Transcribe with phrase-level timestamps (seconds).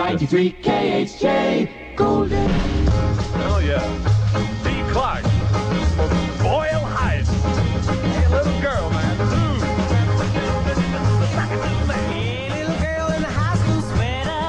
[0.00, 2.48] 93 KHJ Golden.
[3.44, 3.84] Oh, yeah.
[4.64, 4.82] D.
[4.90, 5.22] Clark.
[6.40, 7.28] Boyle Heights.
[7.28, 9.20] Hey, little girl, man.
[9.20, 9.60] Ooh.
[12.08, 14.40] Hey, little girl in the high school sweater.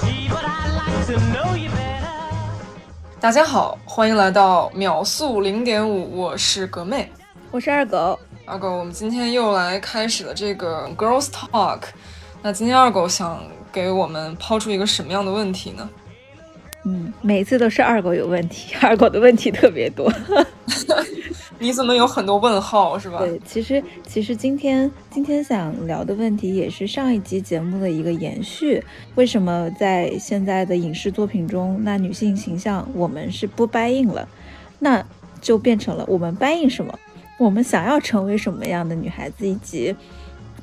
[0.00, 2.40] Gee, but I'd like to know you better.
[3.20, 7.12] 大家好，欢迎来到秒速零点五，我是格妹。
[7.50, 11.82] 我是二狗，二狗，我们今天又来开始了这个 Girls Talk。
[12.42, 15.88] 那今天二狗想给我们抛出一个什么样的问题呢？
[16.86, 20.10] 嗯，每次都是二狗有问题，二狗的问题特别多。
[21.58, 23.18] 你怎么有很多问号是吧？
[23.18, 28.82] 对，其实其实今天今天想聊的问题也是上一集节目的一个延续。
[29.16, 34.26] 为什么在现在的影视作品中，那女性形象我们是不掰硬了，
[34.78, 35.04] 那
[35.42, 36.98] 就变成了我们掰硬什么？
[37.38, 39.94] 我们想要成为什么样的女孩子，以及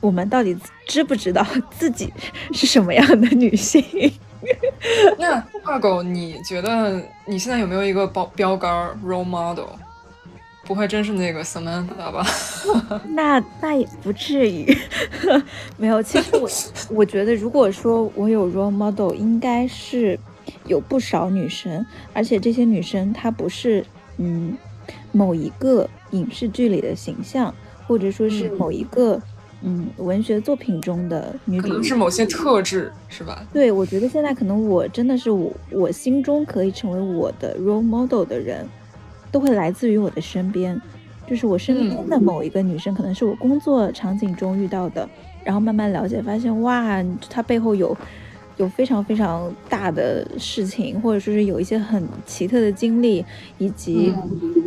[0.01, 2.11] 我们到底知不知道 自己
[2.53, 3.83] 是什么样的女性？
[5.17, 8.71] 那二狗，你觉得你现在有没有一个标标杆
[9.03, 9.65] role model？
[10.63, 12.25] 不会真是那个 Samantha 吧？
[13.11, 14.77] 那那也不至于，
[15.77, 16.03] 没有。
[16.03, 16.49] 其实我
[16.97, 20.19] 我觉得，如果说我有 role model，应该是
[20.65, 23.85] 有不少女生，而且这些女生她不是
[24.17, 24.57] 嗯
[25.13, 27.53] 某一个影视剧里的形象，
[27.87, 29.21] 或者说是嗯某一个嗯
[29.97, 33.45] 文学作品中的女主可主能是某些特质是吧？
[33.51, 38.65] 对，我觉得现在可能我真的是我我心中可以成为我的 role model 的人，
[39.31, 40.79] 都会来自于我的身边，
[41.25, 45.09] 就是我身边的某一个女生，可能是我工作场景中遇到的，
[45.43, 47.97] 然后慢慢了解，发现哇，她背后有
[48.57, 53.25] 有非常非常大的事情，或者说是有一些很奇特的经历，
[53.57, 54.13] 以及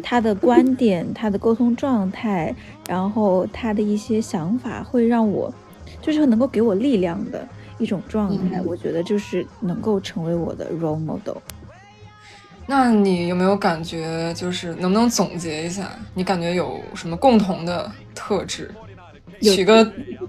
[0.02, 2.55] 他的观点、他的沟通状态，
[2.88, 5.52] 然后他的一些想法，会让我
[6.00, 7.47] 就是能够给我力量的。
[7.80, 11.38] 一种状态，嗯我觉得就是能够成为我的 role model。
[12.66, 18.70] 那你有没有感觉，就是能不能总结一下，你感觉有什么共同的特质？
[19.40, 19.84] 有取个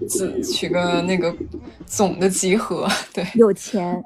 [0.08, 1.34] 子，取个那个
[1.86, 2.88] 总的集合。
[3.14, 4.04] 对，有钱，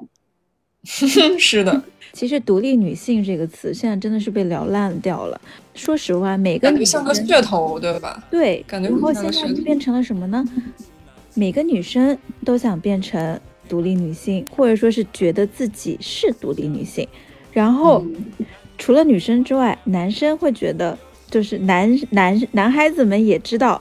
[0.84, 5.40] 是的，其实“独立女性”这个词现在真的是被聊烂掉了。
[5.74, 8.22] 说实话，每个女感觉像个生噱头，对吧？
[8.30, 10.44] 对，感觉然后现在变成了什么呢？
[11.34, 13.38] 每个女生都想变成
[13.68, 17.06] 独立女性，或者说是觉得自己是独立女性。
[17.52, 18.16] 然后，嗯
[18.78, 20.98] 除了女生之外，男生会觉得，
[21.30, 23.80] 就是男男男孩子们也知道，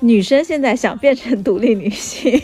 [0.00, 2.40] 女生现在想变成独立女性。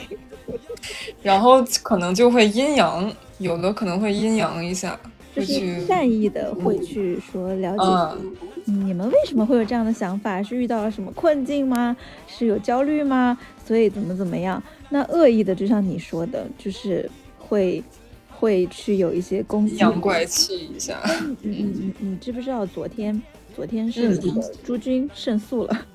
[1.22, 4.98] 然后可能就会阴阳，有的可能会阴阳一下，
[5.34, 8.22] 就是善意的会去说了解、
[8.64, 10.40] 你们为什么会有这样的想法？
[10.42, 11.96] 是遇到了什么困境吗？
[12.28, 13.36] 是有焦虑吗？
[13.64, 14.62] 所以怎么怎么样？
[14.90, 17.82] 那恶意的，就像你说的，就是会
[18.30, 19.78] 会去有一些攻击阴。
[19.78, 21.00] 阳怪气一下。
[21.04, 23.20] 嗯嗯嗯，你知不知道昨天
[23.56, 24.16] 昨天是
[24.62, 25.86] 朱军胜诉了？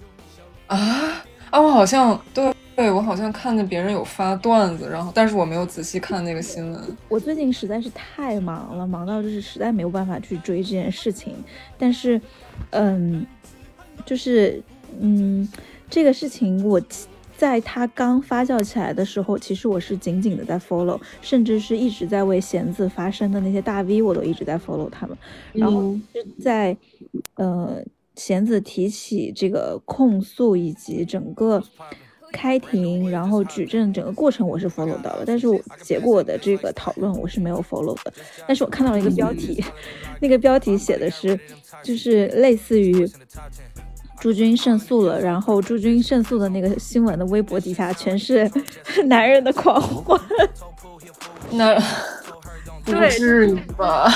[0.67, 1.61] 啊啊！
[1.61, 6.81] 我好像对对，我好像看见别人有发段子，然后但是我没有仔细看那个新闻。
[7.09, 11.35] 我最近实在是太忙了，忙到就是实在没有办法去追这件事情。
[11.77, 12.19] 但是，
[12.71, 13.25] 嗯，
[14.05, 14.63] 就是
[14.99, 15.47] 嗯，
[15.89, 17.07] 这个事情我其
[17.37, 25.17] 在它刚发酵起来的时候，其实我是紧紧的在 follow，甚至是一直在为弦子发声的那些大 V，我都一直在 follow 他们。
[25.51, 26.77] 然后嗯是在
[27.35, 27.83] 呃
[28.23, 31.63] 弦子提起这个控诉以及整个
[32.31, 38.13] 开庭，然后举证整个过程我是 follow 到了，但是我结果的这个讨论我是没有 follow 的。
[38.47, 39.63] 但是我看到了一个标题，
[40.21, 41.39] 那个标题写的是
[41.83, 43.09] 就是类似于。
[44.19, 48.47] 朱军胜诉了，然后朱军胜诉的那个新闻的微博底下全是
[49.07, 50.21] 男人的狂欢，
[51.53, 51.73] 那
[52.85, 54.07] 不对至于吧？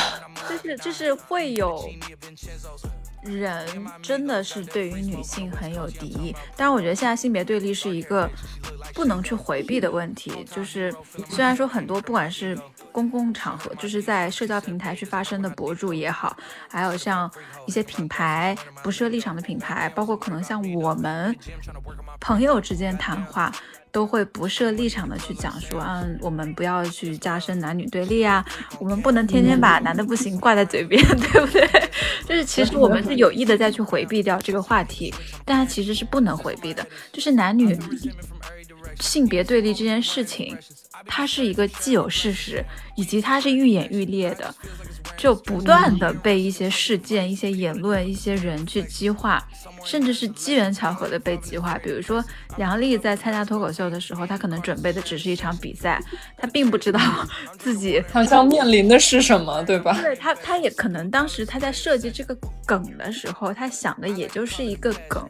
[0.47, 1.83] 就是就是会有
[3.25, 3.65] 人
[4.01, 8.29] 真的是对于女性很有敌意，当然我觉得现在性别对立是一个
[8.93, 10.45] 不能去回避的问题。
[10.51, 10.93] 就是
[11.29, 12.57] 虽然说很多不管是
[12.91, 16.35] 公共场合，就是在社交平台去发声的博主也好，
[16.69, 17.29] 还有像
[17.65, 21.35] 一些品牌不设立场的品牌，包括可能像我们
[22.19, 23.51] 朋友之间谈话。
[23.95, 28.45] 都会不设立场的去讲说，嗯，我们不要去加深男女对立啊，
[28.77, 31.65] 我们不能天天把男的不行挂在嘴边， 对不对？
[32.27, 35.13] 就是其实我们是有意的再去回避掉这个话题，
[35.45, 37.79] 但它其实是不能回避的，就是男女
[38.99, 40.57] 性别对立这件事情，
[41.05, 42.63] 它是一个既有事实，
[42.95, 44.53] 以及它是愈演愈烈的，
[45.17, 49.43] 就不断的被一些事件、一些言论、一些人去激化，
[49.83, 51.77] 甚至是机缘巧合的被激化。
[51.79, 52.23] 比如说
[52.57, 56.01] 杨笠在参加脱口秀的时候，他可能准备的只是一场比赛，
[56.37, 56.99] 他并不知道
[57.57, 59.99] 自己好像面临的是什么，对吧？
[60.01, 65.27] 对他，他也可能当时他在设计这个梗的时候，他想的也就是一个梗，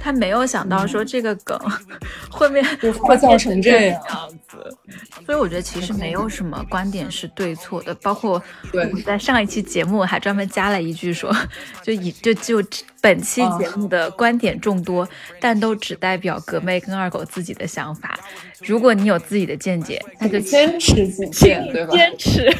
[0.00, 1.58] 他没有想到说这个梗
[2.30, 2.64] 会面
[3.00, 4.76] 会造成这样样子。
[5.24, 8.42] 所以我觉得其实没有什么观点是对错的，包括
[8.72, 11.34] 我们在上一期节目还专门加了一句说，
[11.82, 12.62] 就以就就
[13.00, 15.08] 本期节目的观点众多，
[15.40, 18.18] 但都只代表格妹跟二狗自己的想法。
[18.64, 21.92] 如果你有自己的见解，那就坚持己见，对吧？
[21.92, 22.56] 坚持。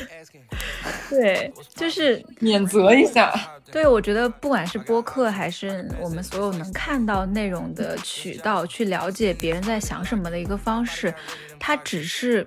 [1.11, 3.33] 对，就是免责一下。
[3.73, 11.13] 对，我觉得不管是播客还是我们所有能看到内容的渠道，去了解别人在想什么的一个方式，
[11.59, 12.47] 它只是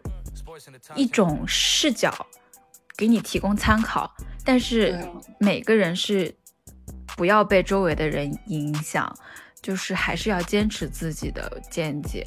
[0.95, 2.13] 一种视角，
[2.97, 4.11] 给你提供参考。
[4.45, 4.97] 但是
[5.37, 6.33] 每个人是
[7.15, 9.13] 不要被周围的人影响，
[9.61, 12.25] 就是还是要坚持自己的见解。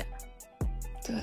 [1.05, 1.17] 对，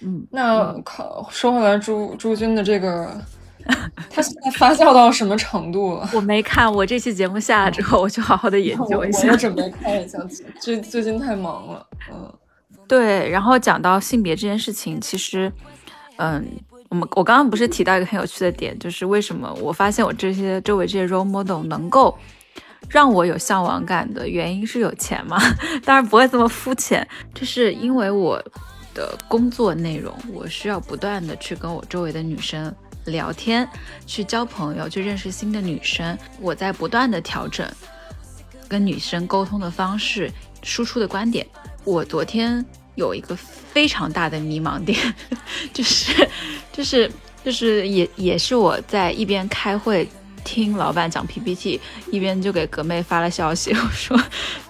[0.00, 3.22] 嗯，那考，说回来朱朱军的这个，
[4.10, 6.08] 他现在发酵到什么程度了？
[6.14, 9.36] 我没看，我这期节目下来之后，我就好好的研究一下我也。
[9.36, 10.18] 准备看一下，
[10.60, 12.32] 最最近太忙了，嗯。
[12.88, 15.52] 对，然后讲到性别这件事情，其实，
[16.16, 16.44] 嗯，
[16.88, 22.18] 我们我刚刚不是提到一个很有趣的点，就是为什么我发现我这些周围这些 role model 能够
[22.88, 25.38] 让我有向往感的原因是有钱吗？
[25.86, 28.42] 当然不会这么肤浅，就是因为我
[28.92, 32.74] 的工作内容，我需要不断的去跟我周围的女生
[33.06, 33.68] 聊天，
[34.06, 37.68] 去交朋友，去认识新的女生，我在不断的调整
[38.68, 40.30] 跟女生沟通的方式，
[40.62, 41.46] 输出的观点。
[41.84, 42.64] 我昨天
[42.94, 44.98] 有一个非常大的迷茫点，
[45.72, 46.28] 就是
[46.72, 47.10] 就是
[47.44, 50.06] 就是也也是我在一边开会
[50.44, 54.20] 听老板讲 PPT，一边就给格妹发了消息，我说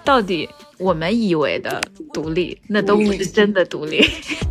[0.03, 0.47] 到底
[0.77, 1.81] 我们以为的
[2.13, 4.01] 独立，那都不是真的独立。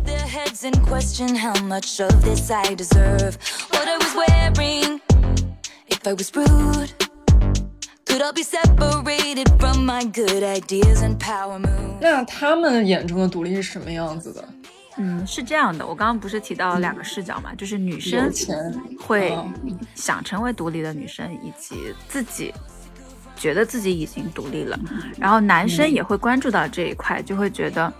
[0.05, 3.35] their heads and question how much of this I deserve.
[3.71, 4.99] What I was wearing,
[5.87, 6.89] if I was rude,
[8.05, 11.99] could I be separated from my good ideas and power moves?
[12.01, 14.43] 那他们眼中的独立是什么样子的？
[15.03, 18.31] 嗯，是这样的，我刚刚不是提到两个视角嘛，就是女生
[18.99, 19.31] 会
[19.65, 22.53] 嗯想成为独立的女生，以及自己
[23.35, 24.79] 觉得自己已经独立了，
[25.17, 27.91] 然后男生也会关注到这一块，就会觉得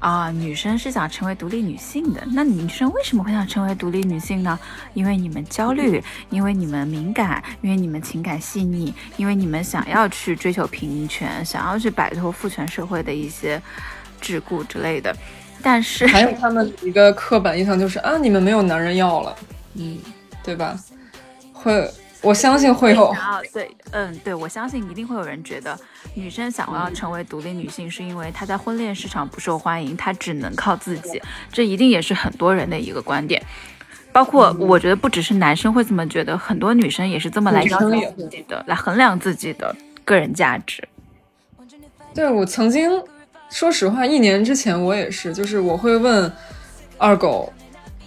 [0.00, 2.22] 啊，女生是想成为独立女性的。
[2.32, 4.58] 那女生为什么会想成为独立女性呢？
[4.92, 13.60] 因为你们焦虑，因为你们敏感，因为你们情感细腻，因为你们想要去追求平权，想要去摆脱父权社会的一些
[14.20, 15.16] 桎梏之类的。
[15.62, 19.36] 但是还有他们一个刻板印象就是啊，你们没有男人要了，
[19.74, 19.98] 嗯，
[20.42, 20.78] 对吧？
[21.52, 21.90] 会，
[22.22, 23.14] 我相信会有。
[23.52, 25.78] 对，嗯，对，我相信一定会有人觉得
[26.14, 31.20] 女生想要成为独立女性，是因为她在婚恋市场不受欢迎，她只能靠自己，
[31.52, 33.42] 这一定也是很多人的一个观点。
[34.12, 39.74] 包括我觉得不只是男生会这么觉得，很多女生也是这么来女要求生也会自己的，来衡量自己的
[40.04, 40.82] 个人价值。
[42.12, 42.90] 对我曾经，
[43.50, 46.30] 说实话，一年之前我也是，就是我会问
[46.96, 47.52] 二狗，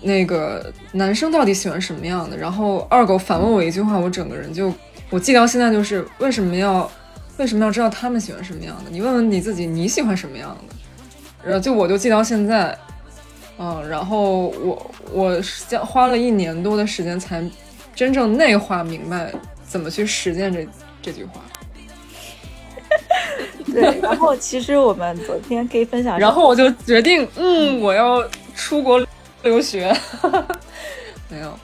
[0.02, 4.74] 那个男生到底喜欢什么样的，然后二狗反问我一句话，我整个人就
[5.10, 6.90] 我记到现在，就是为什么要
[7.38, 8.90] 为什么要知道他们喜欢什么样的？
[8.90, 10.76] 你问问你自己，你喜欢什么样的？
[11.44, 12.78] 然后就我就记到现在，
[13.60, 17.44] 嗯，然后我我将花了一年多的时间才
[17.94, 19.34] 真正内化明白
[19.68, 20.66] 怎么去实践这
[21.02, 21.42] 这句话。
[23.74, 28.24] 对，然后其实我们昨天可以分享然后我就决定，嗯，我要
[28.56, 29.06] 出国
[29.42, 29.94] 留学。
[31.30, 31.58] 没有，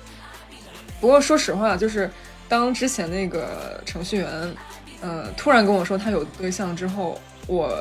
[1.00, 2.10] 不过说实话，就是
[2.48, 4.56] 当之前那个程序员，
[5.02, 7.72] 呃，突然跟我说他有对象之后，我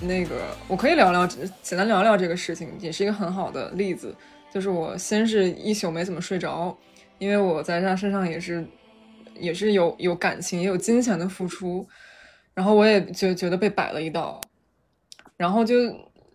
[0.00, 0.36] 那个
[0.68, 4.14] 我可以聊聊，简单聊聊这个事情，也是一个很好的例子。
[4.54, 6.76] 就是我先是一宿没怎么睡着，
[7.18, 8.64] 因为我在他身上也是
[9.34, 11.86] 也是有有感情，也有金钱的付出，
[12.54, 14.40] 然后我也觉觉得被摆了一道，
[15.36, 15.74] 然后就，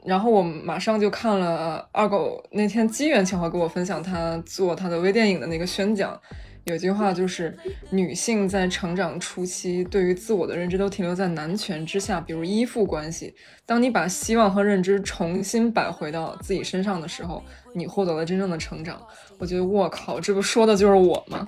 [0.05, 6.19] 然后我马上就看了二狗那天机缘巧合给我分享他做他的微电影的那个宣讲，
[6.63, 7.55] 有句话就是
[7.91, 13.33] 女性在成长初期对于自我的认知都停留在男权之下，比如依附关系。
[13.65, 17.43] 当你把希望和认知重新摆回到自己身上的时候，
[17.74, 19.01] 你获得了真正的成长。
[19.38, 21.47] 我觉得我靠，这不说的就是我吗？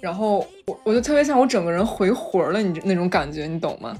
[0.00, 3.96] 然后我我就特别像我整个人回魂儿了，你那种感觉，你懂吗？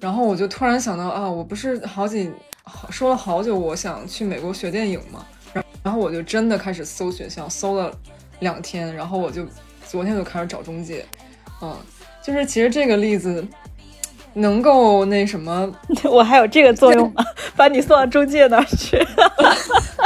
[0.00, 2.30] 然后我就突然想到啊，我不是好几
[2.64, 5.24] 好说了好久，我想去美国学电影嘛。
[5.52, 7.92] 然然后我就真的开始搜学校，搜了
[8.40, 9.46] 两天，然后我就
[9.86, 11.04] 昨天就开始找中介，
[11.60, 11.76] 嗯，
[12.22, 13.46] 就是其实这个例子
[14.34, 15.72] 能够那什么，
[16.10, 17.24] 我还有这个作用吗？
[17.54, 18.98] 把你送到中介那儿去。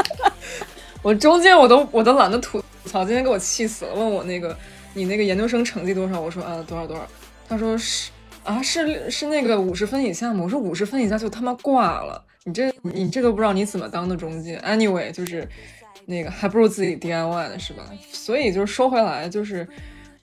[1.02, 3.94] 我中介我都我都懒得吐槽，今天给我气死了。
[3.94, 4.56] 问我那个
[4.96, 6.18] 你那个研究生成绩多少？
[6.18, 7.06] 我说啊多少多少。
[7.46, 8.10] 他说是
[8.44, 10.42] 啊是是那个五十分以下吗？
[10.42, 12.24] 我说五十分以下就他妈挂了。
[12.44, 14.58] 你这你这都不知道你怎么当的中介。
[14.64, 15.46] Anyway，就是
[16.06, 17.84] 那个还不如自己 DIY 呢，是吧？
[18.10, 19.68] 所以就是说回来，就是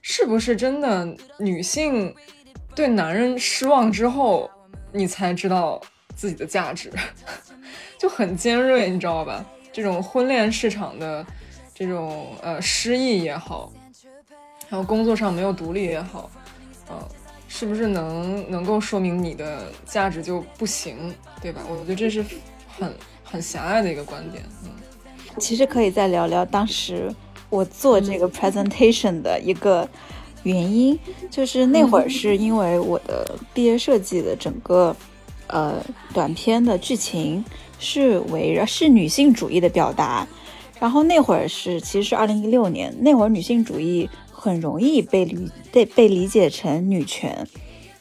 [0.02, 1.06] 是不是真的
[1.38, 2.12] 女性
[2.74, 4.50] 对男人失望之后，
[4.90, 5.80] 你才知道
[6.16, 6.90] 自己的价值，
[7.96, 9.44] 就很尖锐，你知道吧？
[9.72, 11.24] 这种婚恋市场的
[11.72, 13.72] 这种呃失意也好，
[14.74, 16.28] 还有工作上没有独立也好，
[16.88, 16.94] 呃，
[17.46, 21.60] 是不是能能够说明你的价值就不行，对吧？
[21.70, 22.24] 我觉得这是
[22.76, 24.42] 很很狭隘的一个观点。
[24.64, 24.70] 嗯，
[25.38, 27.08] 其实可以再聊聊当时
[27.50, 29.88] 我做这个 presentation 的一个
[30.42, 30.98] 原因，
[31.30, 34.96] 就是那会儿是因为我的毕业设计的整个
[35.46, 35.80] 呃
[36.12, 37.44] 短片的剧情。
[37.78, 40.26] 是围绕是女性主义的表达，
[40.80, 44.08] 然后那会儿是其实是二零一六年，那会儿女性主义
[44.44, 47.46] 很容易被理被被理解成女权，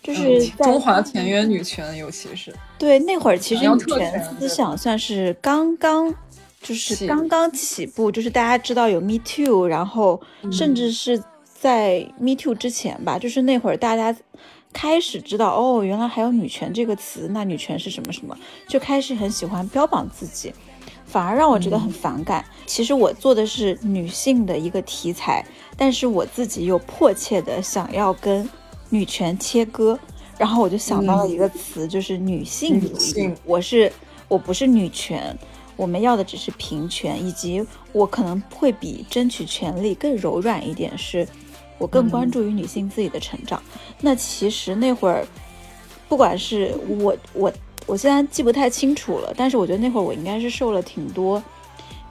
[0.01, 6.13] 就是中华田园女权，尤其是对那会儿其实女权思想算是刚刚
[6.62, 10.21] 就是刚刚起步，就是大家知道有 Me Too，然后
[10.51, 11.23] 甚至是
[11.57, 14.13] 在 Me Too 之前吧，就是那会儿大家。
[14.75, 18.35] 开始知道哦，原来还有女权这个词，那女权是什么什么，
[18.67, 20.51] 就开始很喜欢标榜自己，
[21.05, 22.43] 反而让我觉得很反感。
[22.65, 25.45] 其实我做的是女性的一个题材，
[25.77, 28.48] 但是我自己又迫切的想要跟
[28.89, 29.98] 女权切割，
[30.38, 33.33] 然后我就想到了一个词，就是女性主义。
[33.45, 33.91] 我是
[34.27, 35.38] 我不是女权，
[35.75, 41.27] 我们要的只是平权，以及我可能会比争取权利更柔软一点是。
[41.79, 43.62] 我更关注于女性自己的成长。
[44.00, 45.25] 那其实那会儿，
[46.07, 47.51] 不管是我我
[47.86, 51.42] 我现在记不太清楚了，但是我觉得那会儿我应该是受了挺多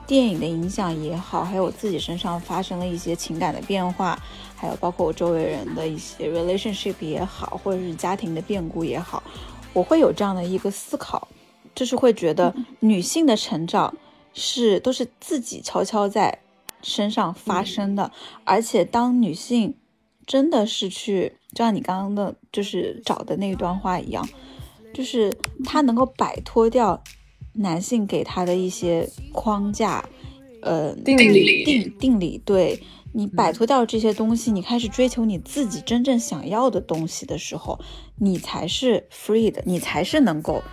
[0.05, 4.17] 电影的影响也好，还有我自己身上发生了一些情感的变化，
[4.55, 9.21] 还有包括我周围人的一些 relationship 也好，或者是家庭的变故也好，
[9.73, 11.27] 我会有这样的一个思考，
[11.73, 13.95] 就是会觉得女性的成长
[14.33, 16.39] 是都是自己悄悄在。
[16.85, 18.11] 身上发生的，
[18.43, 19.73] 而且当女性
[20.25, 24.27] 真的是去，就像你刚刚的，就是找的那一段话一样，
[24.93, 25.33] 就是
[25.65, 27.03] 他能够摆脱掉
[27.53, 30.03] 男性给他的一些框架，
[30.61, 32.79] 呃，定理，定定理，对
[33.13, 37.79] 你摆脱掉这些东西，你开始追求你自己真正想要的东西的时候，
[38.17, 40.63] 你才是 free 的，你才是能够，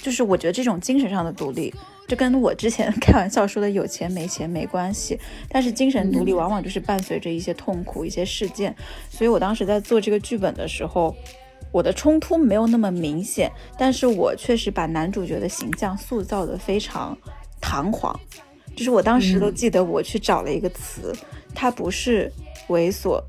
[0.00, 1.74] 就是我觉得这种精神上的独立。
[2.08, 8.74] 这跟我之前 开玩笑说的有钱没钱没关系，但是精神独立往往就是伴随着一些痛苦、一些事件。
[9.08, 11.14] 所以我当时在做这个剧本的时候，
[11.72, 17.16] 我的冲突没有那么明显，但是我确实把男主角的形象塑造的非常
[17.60, 18.14] 堂皇。
[18.76, 21.12] 就是我当时都记得我去找了一个词，
[21.54, 22.30] 他不是
[22.68, 23.20] 猥琐，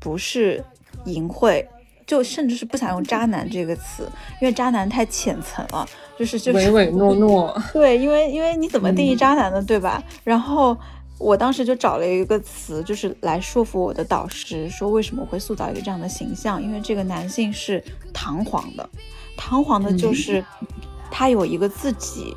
[0.00, 0.64] 不是
[1.04, 1.66] 淫秽。
[2.06, 4.08] 就甚至是不想用“渣男”这个词，
[4.40, 5.86] 因为“渣男”太浅层了，
[6.18, 7.62] 就是就是唯唯诺诺。
[7.74, 9.62] 对，因为因为你怎么定义渣男呢？
[9.62, 10.02] 对吧？
[10.24, 10.74] 然后
[11.18, 16.62] 我当时就找了一个词，就是来说服我的导师，说为什么会塑造一个这样的形象？
[16.62, 17.82] 因为这个男性是
[18.12, 18.88] 堂皇的，
[19.36, 20.44] 堂皇的就是
[21.10, 22.36] 他有一个自己。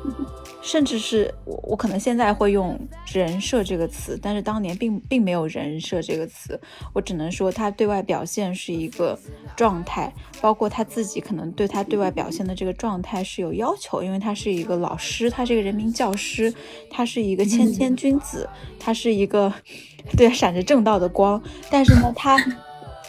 [0.62, 2.78] 甚至是我，我可能现在会用
[3.12, 6.58] 人设这个词，但是当年并并没有人设这个词。
[6.92, 9.18] 我只能说他对外表现是一个
[9.56, 16.54] 状态，包括他自己可能对他对外表现的这个状态是有要求，因为他是一个老师，他是一个人民教师，
[16.88, 19.52] 他是一个谦谦君子，他是一个
[20.16, 21.42] 对闪着正道的光。
[21.70, 22.38] 但是呢， 他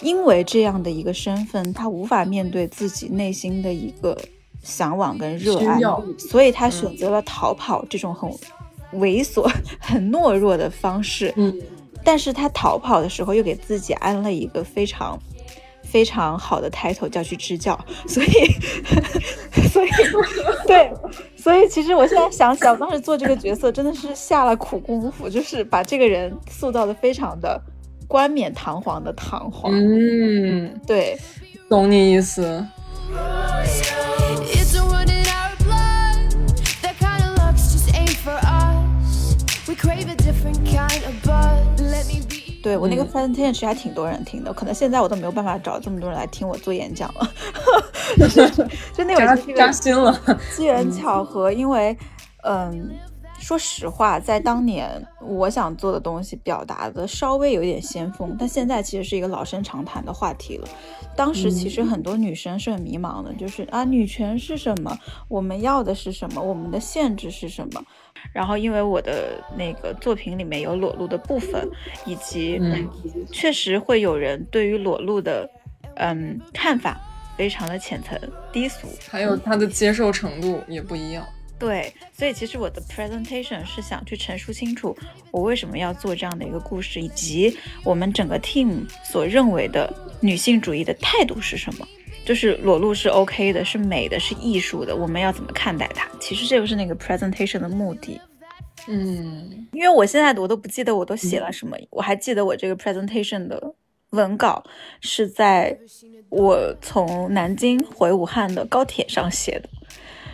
[0.02, 4.18] 因为这样的一个身份，他无法面对自己内心的一个。
[4.64, 5.80] 向往跟热爱，
[6.18, 8.28] 所以他选择了逃跑这种很
[9.00, 9.48] 猥琐、
[9.80, 11.32] 很懦弱的方式。
[11.36, 11.54] 嗯，
[12.04, 15.20] 但是他逃跑的时候又给自己安了一个非常
[15.84, 17.78] 非常好的 title，叫去支教。
[18.08, 18.30] 所以，
[19.70, 19.90] 所以，
[20.66, 20.92] 对，
[21.36, 27.62] 所以其实我现在想想，当时做这个角色真的是下了苦功夫，就是把这个人塑造的非常的
[28.08, 29.72] 冠冕堂皇的堂皇。
[29.74, 31.18] 嗯，对，
[31.70, 32.66] 懂你意思。
[42.64, 47.30] 对我那个 presentation 其实还挺多人听的，可能现在我都没有办法找这么多人来听我做演讲了。
[48.96, 50.18] 就那会儿扎心了，
[50.56, 51.96] 机缘巧合，因为
[52.44, 52.92] 嗯，
[53.40, 54.90] 说实话，在当年
[55.22, 60.68] 我想做的东西表达的稍微有点先锋，但现在其实是一个老生常谈的话题了。
[61.16, 64.98] 当时其实很多女生是很迷茫的，就是啊，女权是什么？
[65.28, 66.42] 我们要的是什么？
[66.42, 67.84] 我们的限制是什么？
[68.32, 71.68] 然后因为我的那个作品里面有裸露的部分，
[72.06, 72.90] 以及嗯
[73.32, 75.50] 确实会有人对于裸露的
[75.96, 77.00] 嗯看法
[77.36, 78.20] 非常的浅层
[78.52, 81.26] 低俗，还有他的接受程度也不一样。
[81.60, 84.94] 对，所以其实我的 presentation 是想去陈述清楚
[85.32, 91.88] 我为什么要做这样的一个故事，以及我们整个 team 所认为的女性主义的态度是什么。
[92.26, 96.08] 就是裸露是 OK 的，是美的，是艺术的，我们要怎么看待它？
[96.20, 98.20] 其实这个是那个 presentation 的目的。
[98.88, 103.74] 嗯，因为我现在我都不记得我都写了什么，我还记得我这个 presentation 的
[104.10, 104.64] 文稿
[105.00, 105.78] 是在
[106.30, 109.70] 我从南京回武汉的高铁上写的，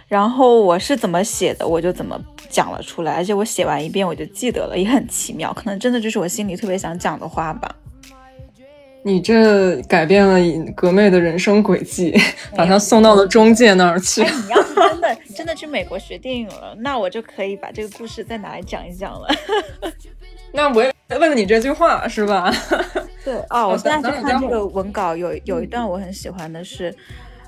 [0.07, 2.19] 然后我是怎么写的，我就怎么
[2.49, 7.75] 讲了出来，而且我写完一遍我就记得了，也很奇妙，可能真的就是我心里特别想讲的话吧。
[9.03, 10.37] 你这改变了
[10.75, 12.13] 格妹的人生轨迹，
[12.55, 14.31] 把她送到了中介那儿去哎，。
[14.31, 19.27] 你要是真的真的去美国学电影了，那我就可以把这个故事再拿来讲一讲了。
[20.51, 22.53] 那我也问你这句话是吧？
[23.23, 26.93] 对哦，我现在去看这个文稿，有有一段我很喜欢的是，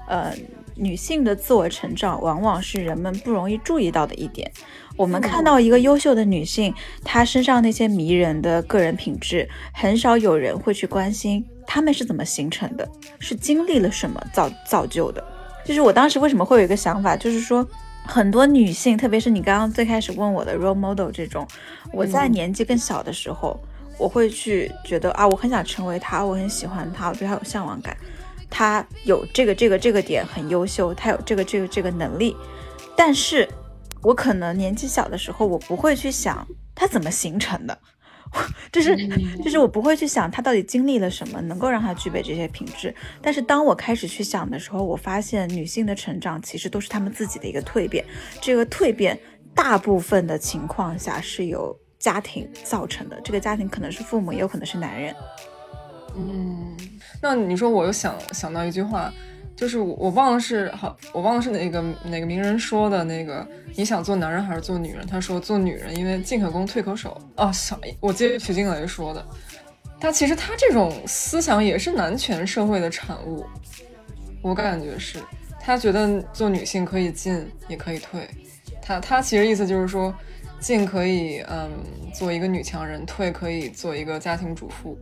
[0.08, 0.34] 呃，
[0.76, 4.50] 女性的自我成长往往是人们不容易注意到的一点。
[5.02, 6.72] 我们看到一个优秀的女性，
[7.04, 15.24] 她身上那些迷人的个人品质，很少有人会去关心她们是怎么形成的，是经历了什么造造就的。
[15.66, 17.68] 就是我当时为什么会有一个想法，就是说。
[18.04, 21.48] 很多女性，特别是你刚刚最开始问我的 role model 这种，
[21.94, 23.58] 我在年纪更小的时候，
[24.00, 27.96] 我会去觉得啊，我很想成为她，我很喜欢她，我对她有向往感。
[28.50, 32.36] 她有这个这个这个点很优秀，她有这个这个这个能力，
[32.98, 33.48] 但是
[34.04, 37.78] 我可能年纪小的时候，我不会去想它怎么形成的，
[38.72, 38.96] 就是
[39.44, 42.94] 就是我不会去想它到底经历了什么，能够让它具备这些品质。
[43.22, 48.04] 但是当我开始去想的时候，我发现女性的成长其实都是她们自己的一个蜕变，
[48.42, 49.20] 这个蜕变
[49.54, 55.14] 大部分的情况下是由家庭造成的，这个家庭可能是父母，也有可能是男人。
[56.16, 56.76] 嗯，
[57.22, 59.14] 那你说我又想想到一句话，
[59.62, 65.06] 就是我我忘了是好，我忘了是哪个哪个名人说的那个，你想做男人还是做女人？
[65.06, 67.16] 他说做女人，因为进可攻退可守。
[67.36, 69.24] 哦，小我接徐静蕾说的，
[70.00, 73.46] 他其实他这种思想也是男权社会的产物，
[74.42, 75.20] 我感觉是，
[75.60, 78.28] 他觉得做女性可以进也可以退，
[78.82, 80.12] 他他其实意思就是说，
[80.60, 81.70] 进可以嗯
[82.16, 84.98] 做一个女强人，退可以做一个家庭主妇。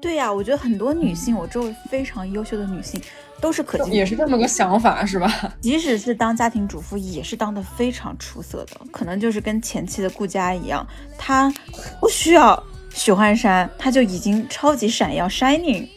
[0.00, 3.00] 对呀、我觉得很多女性，我周围非常优秀的女性，
[3.40, 5.28] 都是可敬也是这么个想法，是吧？
[5.60, 8.80] 即使是当家庭主妇，也是当得非常出色的。
[8.92, 10.86] 可能就是跟前妻的顾佳一样，
[11.18, 11.52] 她
[12.00, 12.62] 不需要
[12.94, 15.88] 许幻山，她就已经超级闪耀 shining。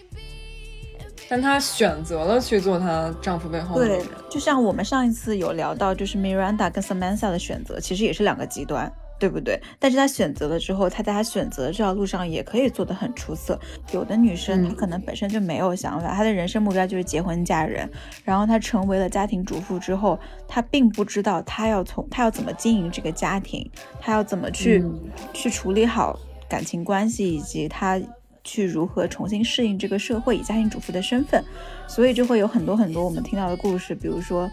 [1.29, 9.61] 但她选择了去做她丈夫背后的对人。，就像我们上一次有聊到，就是 Miranda 跟 Samantha 的选择，其实也是两个极端，对不对？
[9.77, 13.59] 但是她选择了之后，她在她选择的这条路上也可以做得很出色。
[13.93, 17.87] 有的女生嗯她可能本身就没有想法，她的人生目标就是结婚嫁人，
[18.25, 24.99] 然后她成为了家庭主妇之后，她并不知道她要从她要怎么经营这个家庭，她要怎么去、嗯
[25.33, 28.01] 去处理好感情关系，以及她
[28.43, 31.43] 去如何重新适应这个社会，以家庭主妇的身份，
[31.87, 34.49] 所以就会有很多很多我们听到的故事，比如说。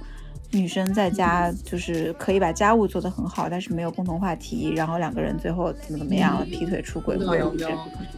[0.50, 7.52] 女生在家就是可以把家务做得很好，但是没有共同话题，然后两个人最后怎么怎么样了，劈腿、出轨，或者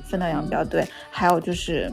[0.04, 0.64] 分道扬镳。
[0.64, 1.92] 对，还有就是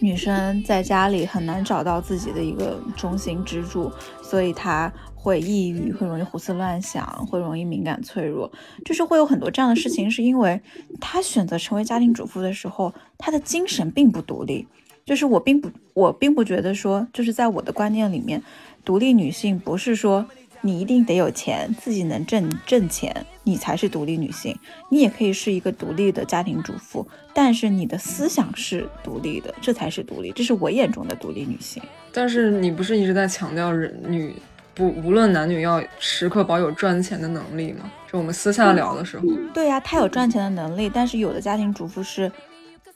[0.00, 3.92] 女生在家里很难找到自己的一个中心支柱，
[4.22, 8.50] 所以她会抑郁，会容易胡思乱想，会容易敏感脆弱，
[8.86, 10.58] 就是会有很多这样的事情，是因为
[10.98, 14.66] 她选择成为家庭主妇的时候，她的精神并不独立。
[15.04, 18.42] 就是我并不，我并不觉得说，就是在我的观念里面，
[18.84, 20.26] 独立女性不是说
[20.60, 24.56] 你一定得有钱，自己能挣挣钱，你才是独立女性。
[24.90, 31.82] 你也可以是一个独立的家庭主妇，但是你的思想是独立的，这才是独立，这是我眼中的独立女性。
[32.12, 34.34] 但是你不是一直在强调人女
[34.74, 37.90] 不无论男女要时刻保有赚钱的能力吗？
[38.10, 42.30] 就我们私下聊的时候，对呀、她有赚钱的能力，但是有的家庭主妇是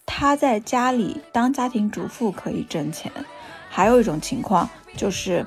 [0.07, 3.11] 她在家里当家庭主妇可以挣钱，
[3.68, 5.44] 还有一种情况就是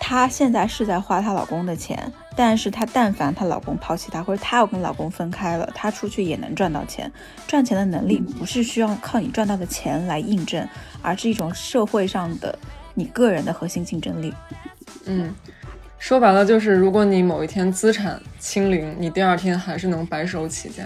[0.00, 7.10] 她现在是在花她老公的钱，但是她但凡她老公抛弃她，或者她要跟老公分开了，她出去也能赚到钱。
[7.46, 10.66] 赚钱的能力不是需要靠你赚到的钱来印证，
[11.02, 12.58] 而是一种社会上的
[12.94, 14.32] 你个人的核心竞争力。
[15.04, 15.34] 嗯，
[15.98, 20.84] 说白了就是，如果你某一天资产清零，你第二天还是能白手起家。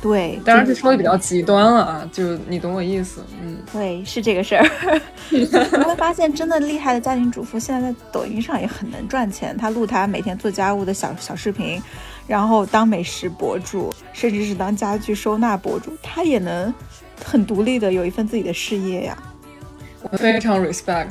[0.00, 3.20] 对，当然是说的比较极端了啊，就你懂我意思。
[3.42, 4.64] 嗯，对，是这个事儿。
[5.30, 9.56] 你会发现，真的厉害的家庭主妇，现在在抖音上也很能赚钱。
[9.56, 11.82] 她录她每天做家务的小小视频，
[12.28, 16.72] 然后当美食博主，甚至是当家具收纳博主，她也能
[17.24, 19.18] 很独立的有一份自己的事业呀。
[20.10, 21.08] 我非常 respect，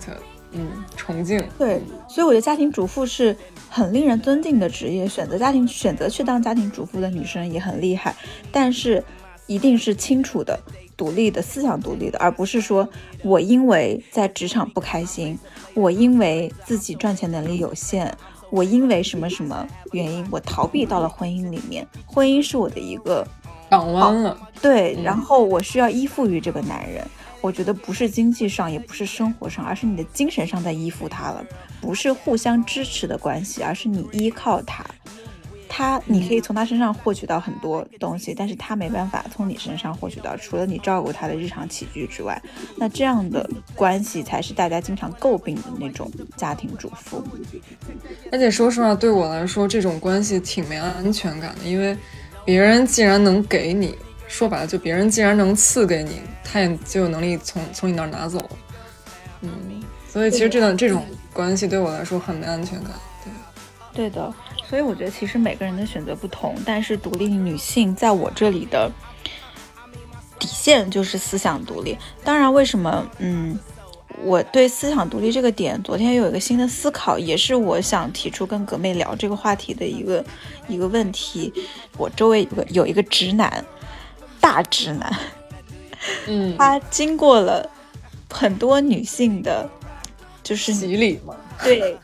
[0.52, 1.44] 嗯，崇敬。
[1.58, 3.36] 对，所以我觉得家庭主妇是
[3.70, 5.08] 很令人尊敬的职业。
[5.08, 8.16] 选择家庭选择去当家庭主妇的女生也很厉害，
[8.52, 9.04] 但是
[9.46, 10.60] 一定是清楚的、
[10.96, 12.88] 独立的、思想独立的，而不是说
[13.24, 15.38] 我因为在职场不开心，
[15.74, 18.16] 我因为自己赚钱能力有限，
[18.50, 21.86] 我因为什么什么原因，我逃避到了婚姻里面。
[22.06, 23.28] 婚姻是我的一个
[23.70, 27.06] 港湾了，对，然后我需要依附于这个男人。
[27.48, 31.42] 我觉得不是经济上，也不是生活上，而是你的精神上在依附他了，
[31.80, 34.86] 不是互相支持的关系，而是你依靠他。
[35.70, 42.42] 他，你可以从他身上获取到很多东西，但是他没办法从你身上获取到，除了你照顾他的日常起居之外，
[42.76, 47.24] 那这样的关系才是大家经常诟病的那种家庭主妇。
[48.30, 51.96] 而且说实话，对我来说，这种关系挺没安全感的，因为
[52.44, 53.96] 别人既然能给你，
[54.28, 58.50] 说白了，就别人既然能赐给你，他也就有能力从从你那儿拿走。
[59.42, 59.50] 嗯，
[60.12, 62.92] 所以其实这段这种关系对我来说很没安全感。
[63.24, 63.32] 对，
[63.94, 64.34] 对的，
[64.68, 68.92] 所以我觉得其实每个人的选择不同，但是独立女性在我这里的
[70.40, 71.98] 底线就是思想独立。
[72.24, 73.58] 当然，为什么嗯，
[74.24, 80.26] 我对思想独立这个点，昨天有一个新的思考，也是我想提出跟格妹聊这个话题的一个
[80.68, 81.54] 一个问题。
[81.98, 83.64] 我周围有个有一个直男，
[84.40, 85.14] 大直男，
[86.28, 87.70] 嗯，他经过了
[88.30, 89.70] 很多女性的，
[90.44, 91.36] 就是洗礼嘛。
[91.64, 91.98] 对，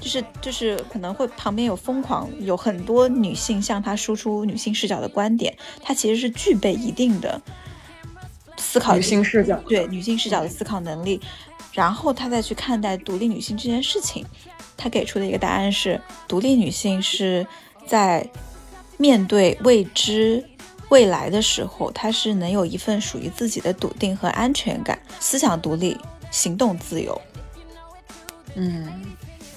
[0.00, 7.40] 就是就是可能会旁边有疯狂，有很多女性向他输出女性视角的观点，他其实是具备一定的
[8.56, 11.20] 思考女性视角对女性视角的思考能力，
[11.72, 14.24] 然后他再去看待独立女性这件事情，
[14.76, 17.46] 他给出的一个答案是：独立女性是
[17.86, 18.26] 在
[18.96, 20.46] 面对未知。
[20.90, 25.98] 未来的时候，他是能有一份属于自己的笃定和安全感，思想独立，
[26.30, 27.20] 行动自由。
[28.56, 29.02] 嗯，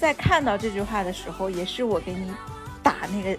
[0.00, 2.32] 在看到这句话的时候，也是我给你
[2.82, 3.36] 打那个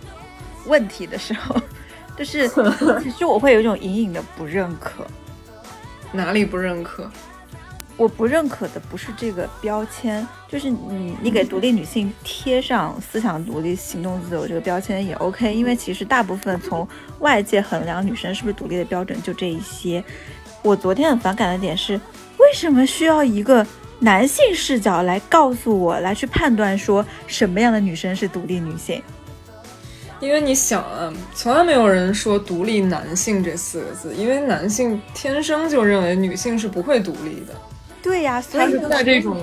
[0.66, 1.56] 问题的时候，
[2.18, 2.48] 就是
[3.02, 5.06] 其实我会有一种隐隐的不认可。
[6.12, 7.10] 哪里不认可？
[7.98, 16.86] 我不认可的不是这个标签，就是你你给独立女性贴上思想独立、行动自由这个标签也 OK，因为其实大部分从
[17.20, 20.04] 外界衡量女生是不是独立的标准就这一些。
[20.62, 21.94] 我昨天很反感的点是，
[22.38, 23.66] 为什么需要一个
[24.00, 29.02] 男性视角来告诉我，来去判断说什么样的女生是独立女性？
[30.20, 37.54] 因为你想啊，从来没有人说独立男性这四个字，因为男性天生就认为女性是不会独立的。
[38.06, 39.42] 对呀，所以在这种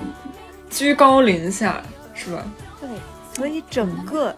[0.70, 1.82] 居高临下，
[2.14, 2.46] 是吧？
[2.80, 2.88] 对，
[3.34, 4.32] 所以整个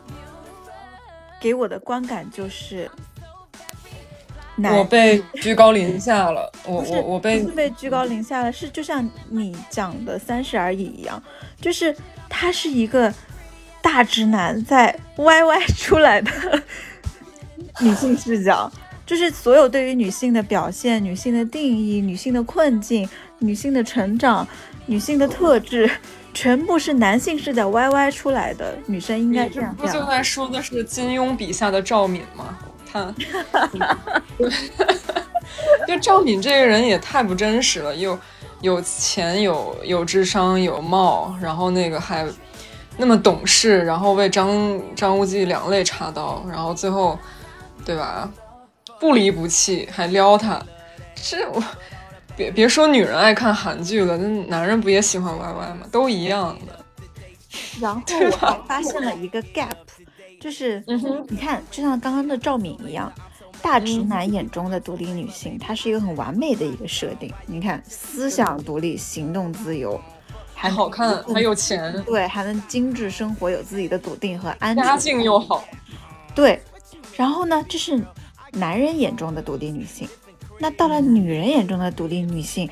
[1.38, 2.90] 给我的观感就是，
[4.56, 11.22] 我被居高临下了，我我我被不是被居高临下了，是就像你讲的三十而已一样，
[11.60, 11.94] 就是
[12.30, 13.12] 他是一个
[13.82, 16.30] 大直男在 YY 出来的
[17.82, 18.72] 女性视角，
[19.04, 23.06] 就是所有对于女性的表现、女性的定义、女性的困境、
[23.38, 24.46] 女性的成长、
[24.86, 25.90] 女性的特质，
[26.32, 28.76] 全部是男性视角歪歪出来的。
[28.86, 29.86] 女生应该这样这。
[29.86, 32.58] 不就在说的是金庸笔下的赵敏吗？
[32.90, 33.12] 他，
[35.86, 38.18] 就赵敏这个人也太不真实了，又
[38.60, 42.24] 有钱有有智商有貌，然后那个还
[42.96, 47.18] 那么懂事，然后为张张无忌两肋插刀，然后最后
[47.84, 48.30] 对吧，
[49.00, 50.62] 不离不弃，还撩他，
[51.16, 51.60] 这我
[52.36, 55.86] 别别说女人爱看韩剧了，那男人不也喜欢 YY 吗？
[55.90, 56.84] 都一样的。
[57.80, 59.70] 然后 我还发现了一个 gap，
[60.40, 60.82] 就是
[61.28, 63.12] 你看，就像刚刚的赵敏一样，
[63.62, 67.32] 大直男眼中的独立女性，她是一个很完美的一个设定。
[67.46, 70.00] 你看，思想独立，行动自由，
[70.54, 74.98] 还还好看，还有钱，对，还能精致生活，有自己的笃定和安家全。
[74.98, 75.62] 境又好。
[76.34, 76.60] 对，
[77.16, 78.02] 然后呢，这是
[78.52, 80.08] 男人眼中的独立女性。
[80.64, 82.66] 那到了女人眼中的独立女性，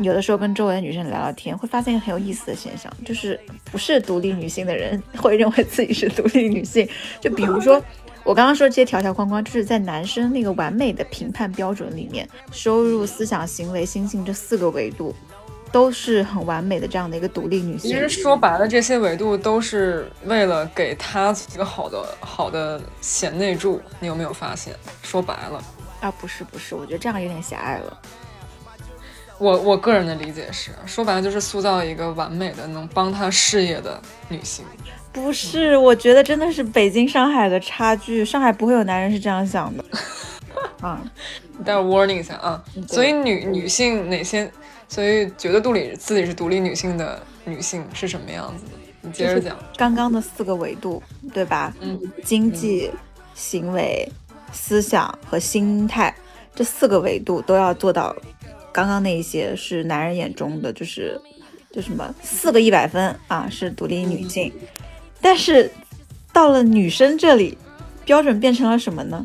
[0.00, 3.38] 有的时候跟周围的女生聊聊天，会发现一个很有意思的现象，就是
[3.70, 6.88] 不是独立女性的人 会认为自己是独立女性。
[7.20, 7.80] 就比如说，
[8.24, 15.14] 我刚刚说这些条条框框，就是在男生那个完美的评判标准里面，收入、思想、行为、心性这四个维度，
[15.70, 18.08] 都是很完美的这样的一个独立女性其实。
[18.08, 23.80] 说白了，这些维度都是为了给他一个好的好的贤内助。
[24.00, 24.74] 你有没有发现？
[25.04, 25.62] 说白了，
[26.00, 28.00] 啊，不是不是，我觉得这样有点狭隘了。
[29.38, 34.64] 我我个人的理解是，说白了就是塑造一个完美的能帮他事业的女性。
[35.12, 39.84] 不是，我觉得真的是北京上海的差距，上海不会有男人是这样想的。
[40.80, 41.02] 啊，
[41.64, 42.62] 待会儿 warning 一下啊。
[42.86, 44.50] 所以女女性哪些？
[44.86, 48.72] 所以觉得独立自己是独立女性的女性是什么样子的？
[49.00, 49.56] 你接着讲。
[49.76, 51.02] 刚刚的四个维度，
[51.32, 51.74] 对吧？
[51.80, 52.90] 嗯，经济、
[53.34, 54.08] 行为、
[54.54, 56.14] 思想和心态
[56.54, 58.16] 这四个维度都要做到。
[58.72, 61.20] 刚刚那一些是男人眼中的，就是
[61.70, 64.52] 就什么四个一百分啊，是独立女性。
[65.20, 65.70] 但是
[66.32, 67.56] 到了女生这里，
[68.04, 69.24] 标准变成了什么呢？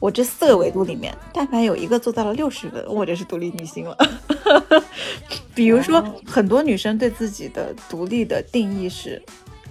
[0.00, 3.96] 我这四个维度里面，但凡有一个做到了六十分，我就是独立女性了。
[5.54, 9.20] 比如说，很多女生对自己的独立的定义是：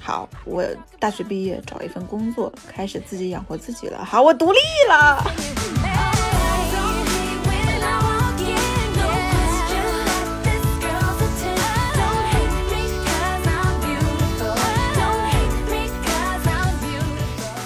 [0.08, 0.64] 好，我
[1.00, 4.06] 大学毕业找一份工作，开始自己养活自己了。
[4.06, 5.22] 好，我独立了。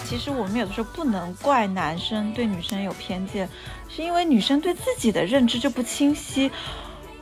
[0.04, 3.48] 其实我们有的时候不能怪男生对女生有偏见，
[3.88, 6.52] 是因为女生对自己的认知就不清晰。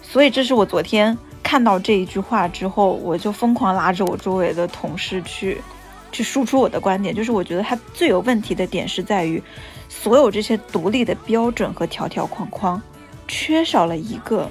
[0.01, 1.17] 所以这是我昨天
[1.49, 5.59] 看到这一句话之后，我就疯狂拉着我周围的同事去
[6.12, 9.41] 去输出我的观点，就是我觉得他最有问题的点是在于，
[9.89, 12.79] 所有这些独立的标准和条条框框，
[13.27, 14.47] 缺少了一个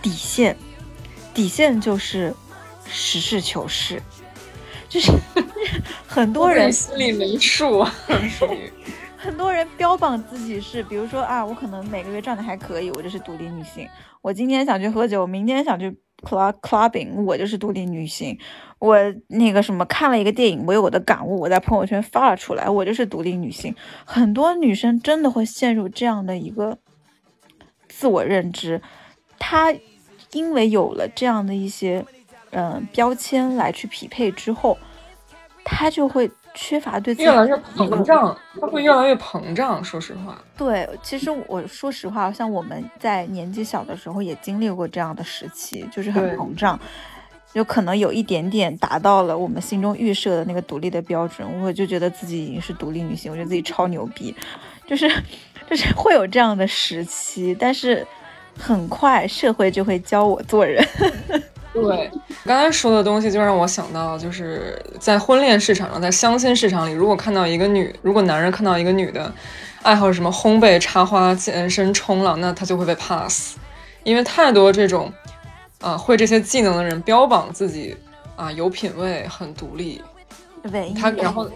[0.00, 0.56] 底线，
[1.34, 2.34] 底线就是
[2.86, 4.02] 实事求是，
[4.88, 5.12] 就是
[6.08, 7.84] 很多人心里没数，
[8.30, 8.72] 属 于
[9.18, 13.86] 很多人标榜自己是，比如说啊，我可能每个月赚的还可以，我就是独立女性。
[14.22, 18.38] 我今天想去喝酒，明天想去 club clubbing，我就是独立女性。
[18.78, 18.96] 我
[19.28, 23.74] 那个什么看了一个电影，我有我的感悟，我在朋友圈发了出来，我就是独立女性。
[24.04, 26.78] 很多女生真的会陷入这样的一个
[27.88, 28.82] 自我认知，
[29.38, 29.74] 她
[30.32, 32.04] 因为有了这样的一些
[32.50, 34.78] 嗯、标签来去匹配之后，
[35.64, 39.84] 她就会缺乏对自己越来越膨胀，它会越来越膨胀。
[39.84, 46.80] 说实话，对，其实我说实话，像我们在年纪小的时候也经历过这样的时期，就是很膨胀，
[47.52, 54.34] 就可能有一点点达到了我们心中预设的那个独立的标准，我就觉得自己已经是独立女性，我觉得自己超牛逼，
[54.86, 55.08] 就是
[55.68, 58.06] 就是会有这样的时期，但是
[58.58, 60.82] 很快社会就会教我做人。
[61.82, 62.10] 对，
[62.44, 69.32] 刚才说的东西就让我想到，就是在婚恋市场上，在相亲市场里，如果看到一个女，如果男人看到一个女的
[69.82, 73.56] 爱好什么烘焙、插花、健身、冲浪，那他就会被 pass，
[74.04, 75.12] 因为太多这种
[75.80, 77.96] 啊、会这些技能的人标榜自己
[78.34, 80.00] 啊、有品位、很独立，
[80.98, 81.48] 他然后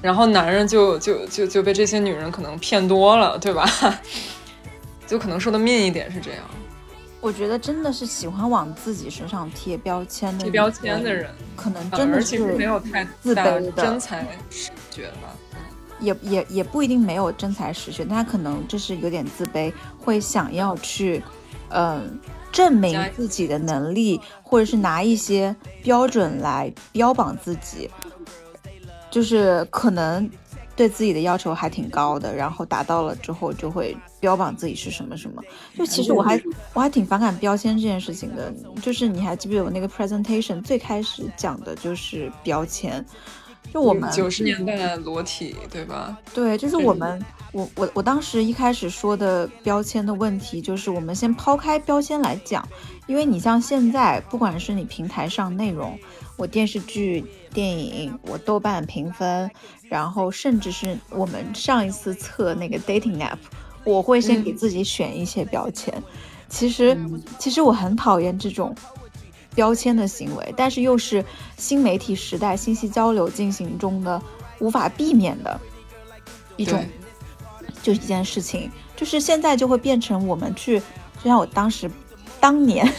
[0.00, 3.66] 然后男人就就就就被这些女人可能骗多了，对吧？
[5.06, 6.40] 就可能说的面一点是这样，
[7.22, 15.32] 我觉得真的是喜欢往自己身上贴标签的贴标签的人，可能真的是没有太自卑的真才实学吧。
[16.00, 21.22] 也也也不一定没有真才实学，但他可能就是有点自卑，会想要去，
[21.68, 22.18] 嗯、
[22.50, 27.88] 证明自己的能力，或者是拿一些标准来标榜自己，
[29.12, 30.28] 就是可能
[30.74, 35.42] 对自己的要求还挺高的，然后达到了之后就会标榜自己是什么什么。
[35.76, 36.40] 就其实我还
[36.72, 43.04] 我还挺反感标签这件事情的，就是你还记不记得我那个 presentation 最开始讲的就是标签，
[43.72, 46.16] 就我们九十年代的裸体，对吧？
[46.34, 47.22] 对，就是是我们，
[47.52, 52.66] 我我我当时一开始说的标签的问题，就是我们先抛开标签来讲，
[53.06, 55.98] 因为你像现在，不管是你平台上内容，
[56.36, 59.50] 我电视剧、电影，我豆瓣评分，
[59.88, 63.38] 然后甚至是我们上一次测那个 dating app，
[63.84, 65.94] 我会先给自己选一些标签。
[66.48, 66.94] 其实，
[67.38, 68.74] 其实我很讨厌这种
[69.54, 71.24] 标签的行为，但是又是
[71.56, 74.20] 新媒体时代信息交流进行中的
[74.58, 75.60] 无法避免的
[76.56, 76.84] 一种，
[77.82, 80.78] 就是一件事情，就是现在就会变成我们去，
[81.22, 81.90] 就像我当时
[82.40, 82.90] 当年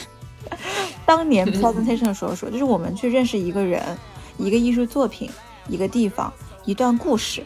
[1.05, 3.81] 当年 presentation 的时候说，就是我们去认识一个人、
[4.37, 5.29] 一个艺术作品、
[5.67, 6.31] 一个地方、
[6.65, 7.43] 一段故事，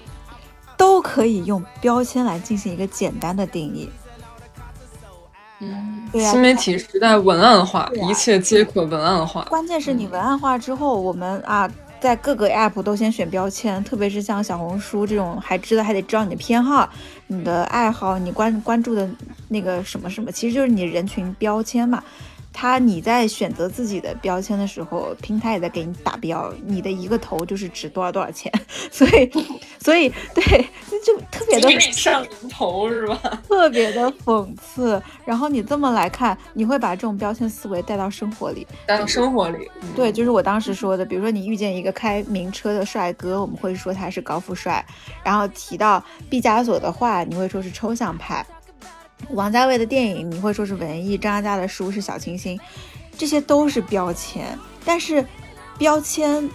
[0.76, 3.90] 都可以用标签来进行一个简单的定义。
[5.60, 9.44] 嗯，对啊新媒体时代文案化，啊一切皆可文案化。
[9.50, 16.88] 关键是你文案化之后，我们啊，在各个 app 都先选标签，特别是像小红书这种，还知道还得知道你的偏好、
[17.26, 19.10] 你的爱好、你关关注的
[19.48, 22.04] 那个什么什么，其实就是你人群标签嘛。
[22.60, 28.52] 他你在选择自己的标签的时候，平台也在给你打标，你的一个头就是值多少多少钱，
[28.92, 29.32] 所以，
[29.80, 30.44] 所以对，
[31.06, 33.16] 就特别的上零头是吧？
[33.48, 35.00] 特别的讽刺。
[35.24, 39.70] 然后你这么来看，你会把这种标签思维带到生活里，带到生活里。
[39.84, 44.84] 嗯对，就是我当时说的，比如说你遇见一个开名车的帅哥，我们会说他是高富帅；
[45.24, 48.44] 然后提到毕加索的话，你会说是抽象派；
[49.30, 52.60] 王家卫的电影，你会说是文艺；张嘉佳的书是小清新，
[53.18, 54.58] 这些都是标签。
[54.86, 55.26] 但是
[55.78, 56.50] 标签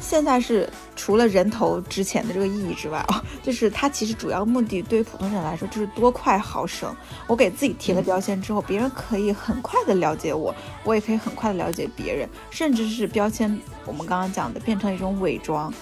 [0.00, 6.94] 现在是除了人头值钱的这个意义之外啊，就是它其实主要目的对于普通人来说就是多快好省。
[7.26, 15.72] 我给自己贴了标签之后，别人可以很快的了解我，我也可以很快的了解别人，甚至是标签，我们刚刚讲的变成一种伪装。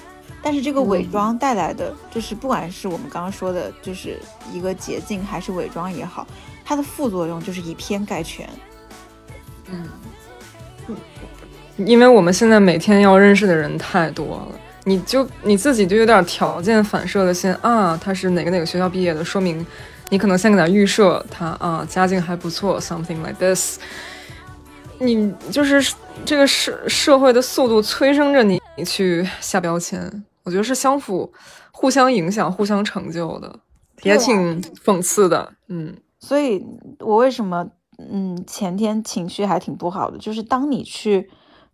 [0.47, 4.17] 但是这个伪装带来的，就是不管是我们刚刚说的，就是
[4.53, 6.25] 一个捷径还是伪装也好，
[6.65, 8.49] 它的副作用就是以偏概全。
[9.69, 9.89] 嗯
[11.79, 19.67] 因为我们现在每天要认识的人太多了，你就你自己就有点条件反射的先啊，他是哪个哪个学校毕业的，说明
[20.11, 23.81] 你可能先给他预设他啊家境还不错，something like this。
[25.01, 25.93] 你就是
[26.25, 31.31] 这个社社会的速度催生着你去下标签，我觉得是相互
[31.73, 33.59] 互相影响、互相成就的，
[34.05, 35.53] 也挺讽刺的。
[35.67, 36.65] 嗯，所以
[37.01, 37.67] 我为什么
[37.99, 41.29] 嗯前天情绪还挺不好的，就是当你去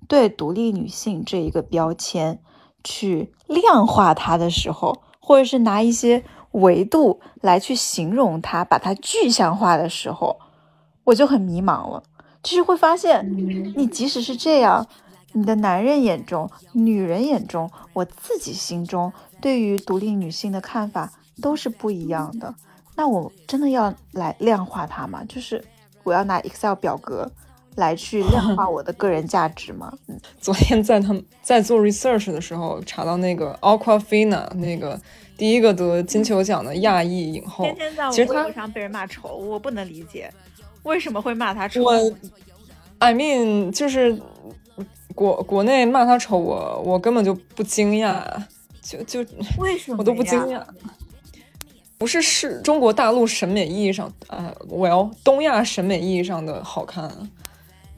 [0.08, 2.40] 对独立女性这一个标签
[2.82, 10.38] 去量化它的时候，或者是拿一些维度来去形容它，把它具象化的时候，
[11.04, 12.02] 我就很迷茫了。
[12.42, 13.22] 就是会发现，
[13.76, 14.84] 你即使是这样，
[15.32, 22.54] 你的男人眼中、女人眼中、我自己心中对于独立女性的看法都是不一样的。
[22.94, 25.24] 那我真的要来量化它吗？
[25.28, 25.64] 就是
[26.04, 27.30] 我要拿 Excel 表格
[27.76, 29.92] 来去量化 我的个人价值吗？
[30.08, 35.00] 嗯， 昨天在他们在做 research 的时候，查到那个 Aquafina 那个
[35.38, 37.64] 第一个得金球奖的亚裔影后，
[37.96, 40.30] 在其实她上被人骂丑，我不能理解
[40.82, 41.82] 为什么会骂他丑。
[41.82, 41.92] 我
[42.98, 44.20] ，I mean，就是
[45.14, 48.22] 国国内骂他丑，我我根本就不惊讶，
[48.82, 49.20] 就就
[49.58, 50.62] 为什么我都不惊讶。
[51.98, 57.08] 不是是中国大陆审美意义上，呃，well，东亚审美意义上的好看，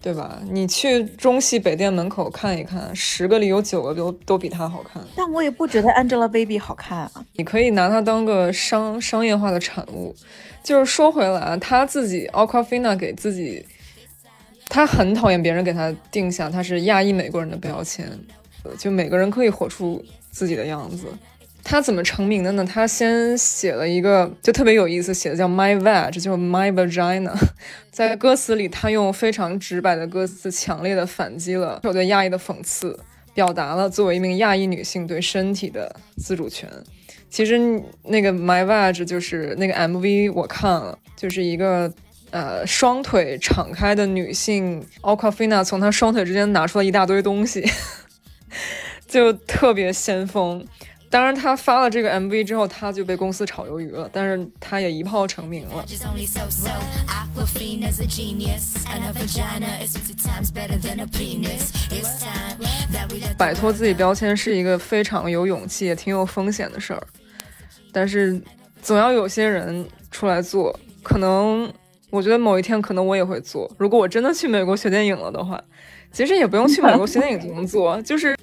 [0.02, 0.38] 对吧？
[0.50, 5.02] 你去中戏北店门口看一看，十个里有九个都都比她好看。
[5.16, 7.10] 但我也不觉得 Angelababy 好看啊。
[7.32, 10.14] 你可以拿它当个商商业化的产物。
[10.62, 13.64] 就是说回来啊，他自己 Aquafina 给自己，
[14.74, 18.10] 他很讨厌别人给他定下他是亚裔美国人的标签，
[18.76, 21.06] 就每个人可以活出自己的样子。
[21.62, 22.64] 他怎么成名的呢？
[22.64, 27.32] 他先写了一个就特别有意思，写的叫 My Vag，就是 My Vagina。
[27.92, 32.98] 在歌词里，他用非常直白的歌词，强烈的反击了我对亚裔的讽刺，
[33.32, 36.68] 表达了作为一名亚裔女性对身体的自主权。
[37.30, 41.92] 其实那个 My Vag 就是那个 MV，我看了，就是一个
[42.34, 47.64] 呃，双腿敞开的女性，Aquafina 从她双腿之间拿出了一大堆东西，
[49.06, 50.66] 就特别先锋。
[51.08, 55.84] 当然，她发了这个 MV 之后，她就被公司炒鱿鱼了，但是她也一炮成名了。
[63.38, 67.06] 摆脱自己标签是一个非常有勇气也挺有风险的事儿，
[67.92, 68.42] 但是
[68.82, 71.72] 总要有些人出来做，可能。
[72.14, 73.68] 我觉得某一天可能我也会做。
[73.76, 75.60] 如果我真的去美国学电影了的话，
[76.12, 78.36] 其实也不用去美国学电影就能做， 就是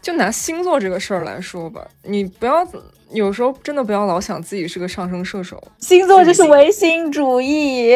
[0.00, 2.66] 就拿星座这个事儿来说吧，你不要
[3.10, 7.92] 有时候真的不要老想自己是个上升射手，星座就是唯心主义。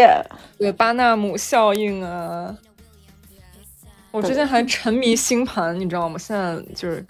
[0.58, 2.54] 对巴纳姆效应啊。
[4.12, 6.18] 我之前还沉迷星盘，你知道吗？
[6.18, 7.02] 现在就是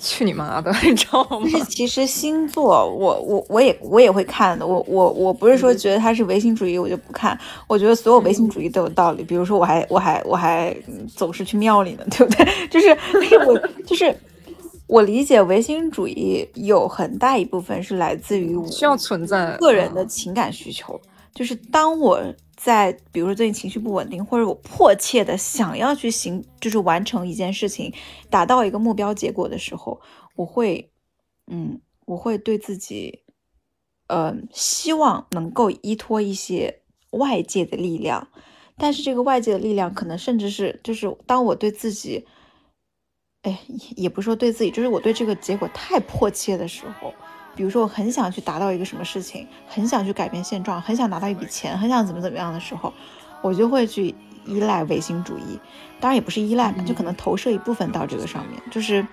[0.00, 1.40] 去你妈的， 你知道吗？
[1.42, 4.66] 但是其实星座，我我我也我也会看的。
[4.66, 7.38] 我我我不是说觉得他是唯心主义，我就不看。
[7.66, 9.22] 我觉得所有唯心主义都有道理。
[9.22, 12.46] 比如说，我还我还我还嗯总是去庙里呢，对不对？
[12.70, 12.96] 就是
[13.46, 14.14] 我就是
[14.86, 20.98] 我理解唯心主义有很大一部分是来自于我需要存在个人的情感需求，
[21.34, 22.20] 就是当我
[22.60, 27.94] 在比如说最近情绪不稳定，或者我迫切的想要去行，就是完成一件事情，
[28.28, 30.00] 达到一个目标结果的时候，
[30.34, 30.90] 我会，
[31.46, 33.22] 嗯，我会对自己，
[34.08, 36.80] 呃，希望能够依托一些
[37.10, 38.26] 外界的力量，
[38.76, 42.26] 但是这个外界的力量可能甚至是，就是当我对自己，
[43.42, 47.14] 哎，也也不是说对自己，就是我对这个结果太迫切的时候。
[47.58, 52.94] 比如说，我很想去达到一个什么事情，很想去改变现状，很想拿到一笔钱，很想怎么怎么样的时候，
[53.42, 55.58] 我就会去依赖唯心主义，
[55.98, 59.04] 当然也不是依赖吧，就可能投射一部分到这个上面，就是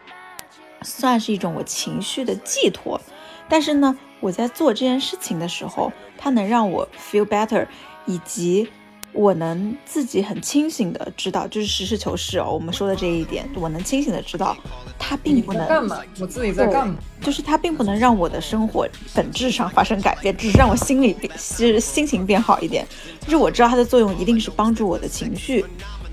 [0.83, 3.01] 算是一种我情绪的寄托。
[3.49, 7.65] 但是呢，我在做这件事情的时候，它能让我 feel better，
[8.05, 8.69] 以及
[9.15, 14.55] 我能自己很清醒的知道，就是实事求是哦，我们说的这一点，我能清醒的知道，
[14.99, 15.99] 它并不能干嘛？
[16.19, 16.95] 我自己在干嘛？
[17.21, 22.85] 就是它并不能让我的生活本质上发生改变，只是让我心里变，是心情变好一点。
[23.21, 25.65] 就是我知道它的作用一定是帮助我的情绪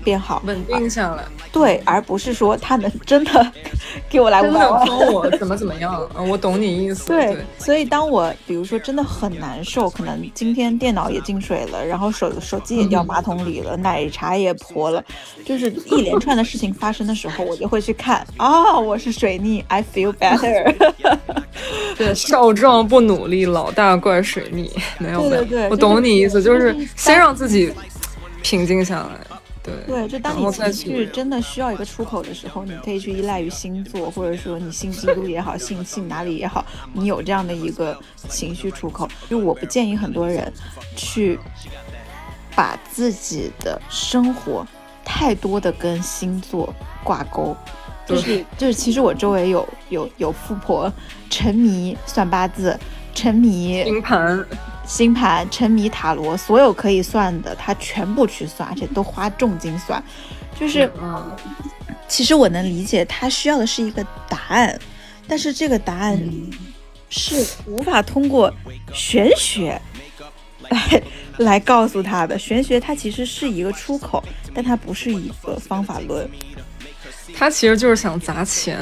[0.03, 1.23] 变好，稳定下来。
[1.51, 3.51] 对，而不是说他能真的
[4.09, 4.87] 给我来五真的百万。
[4.87, 6.07] 帮我怎么怎么样？
[6.17, 7.07] 嗯， 我懂你意思。
[7.07, 15.03] 对，所以当我比如说真的很难受，可能今天电脑也进水了，然后手手机也掉马桶里了，奶茶也泼了，
[15.45, 20.75] 就是一连串的事情发生的时候，我就会去看啊、我是水逆，I feel better。
[21.95, 24.71] 对，少壮不努力，老大怪水逆。
[24.97, 27.71] 没有没有，对对对我懂你意思，就就是是先让自己
[28.41, 29.32] 平静下来。
[29.63, 37.97] 对对，就当你情绪真的需要一个出口的时候，你可以去依赖于星座，或者说你信基督也好，信信哪里也好，你有这样的一个
[38.27, 39.07] 情绪出口。
[39.29, 40.51] 就我不建议很多人
[40.97, 41.39] 去
[42.55, 44.67] 把自己的生活
[45.05, 47.55] 太多的跟星座挂钩。
[48.05, 50.91] 就是就是，其实我周围有有有富婆
[51.29, 52.77] 沉迷算八字，
[53.15, 54.45] 沉迷星盘，
[54.85, 60.03] 星盘、沉迷塔罗，所有可以算的，他全部去算，而且都花重金算。
[60.59, 61.35] 就是，嗯，
[62.07, 64.79] 其实我能理解他需要的是一个答案，
[65.27, 66.21] 但是这个答案
[67.09, 68.53] 是无法通过
[68.93, 69.81] 玄学
[70.69, 71.03] 来
[71.37, 72.37] 来告诉他的。
[72.37, 74.23] 玄学它其实是一个出口，
[74.53, 76.29] 但它不是一个方法论。
[77.35, 78.79] 他其实就是想砸钱，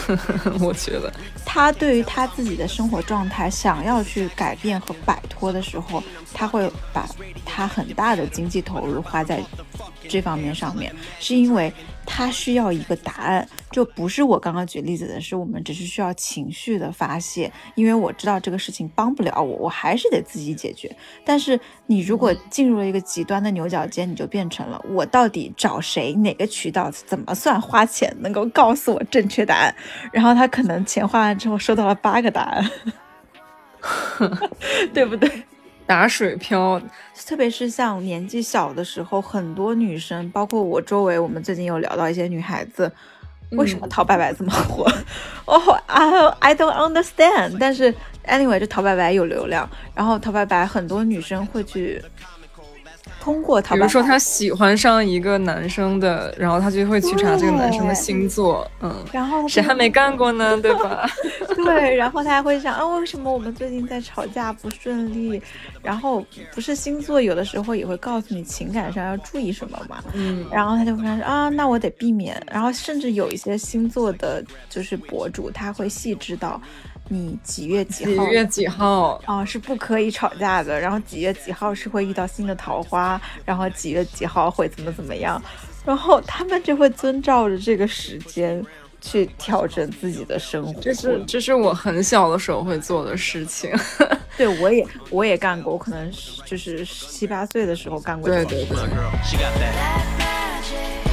[0.60, 1.12] 我觉得。
[1.46, 7.06] 他对于他自己的生活状态想要去改变和摆脱的时候，他会把
[7.44, 9.40] 他很大的经济投入花在
[10.08, 11.72] 这方面上面，是因为
[12.06, 20.94] 他需要一个答案，就不是我刚刚举例子的是，我们只是需要情绪的发泄，因为我知道这个事情帮不了我，我还是得自己解决。
[21.24, 29.74] 但是你如果进入了一个极端的牛角尖，你就变成了我到底找谁，哪个渠道怎么算花钱能够告诉我正确答案，
[30.12, 32.70] 然后他可能钱花完之后收到了八个答案，
[34.94, 35.30] 对不对？
[35.86, 36.80] 打水漂，
[37.26, 42.90] 特别是像年纪小的时候，很多女生，包括我周围，我们最近有聊到一些女孩子，
[43.50, 44.90] 为什么陶白白这么火？
[45.44, 47.58] 哦、i I don't understand。
[47.60, 47.94] 但是
[48.26, 52.02] anyway，就陶白白有流量，然后陶白白很多女生会去
[53.24, 60.54] 通过陶白白，比如说他喜欢上一个男生的，然后他就会去查这个男生的星座，嗯，然后谁还没干过呢？
[60.60, 61.08] 对吧？
[61.56, 65.40] 对，然后他还会想啊，为什么我们最近在吵架不顺利？
[65.82, 66.22] 然后
[66.54, 70.04] 不是星座有的时候也会告诉你情感上要注意什么嘛？
[70.12, 72.38] 嗯，然后他就会说啊，那我得避免。
[72.52, 76.60] 然后甚至有一些星座的，就是博主，他会细致到
[77.08, 78.24] 你几月几号。
[78.24, 79.20] 几月几号？
[79.26, 80.80] 啊、是不可以吵架的。
[80.80, 85.40] 然后几月几号是会遇到新的桃花，然后几月几号会怎么怎么样，
[85.84, 88.64] 然后他们就会遵照着这个时间
[89.00, 90.80] 去调整自己的生活。
[90.80, 93.70] 这是这是我很小的时候会做的事情。
[94.36, 96.10] 对我也我也干过，我可能
[96.44, 98.66] 就是七八岁的时候干过这个事情。
[98.66, 98.88] 对对
[99.58, 101.03] 对，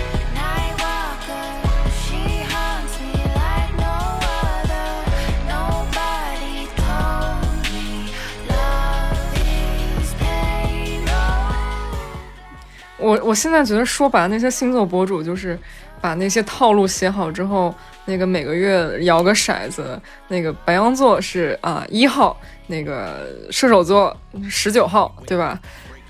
[13.02, 15.58] 我我现在觉得说白了，那些星座博主就是
[16.00, 17.74] 把那些套路写好之后，
[18.06, 24.16] 那个每个月摇个骰子，那个白羊座是啊一号，那个射手座
[24.50, 25.60] 十九号，对吧？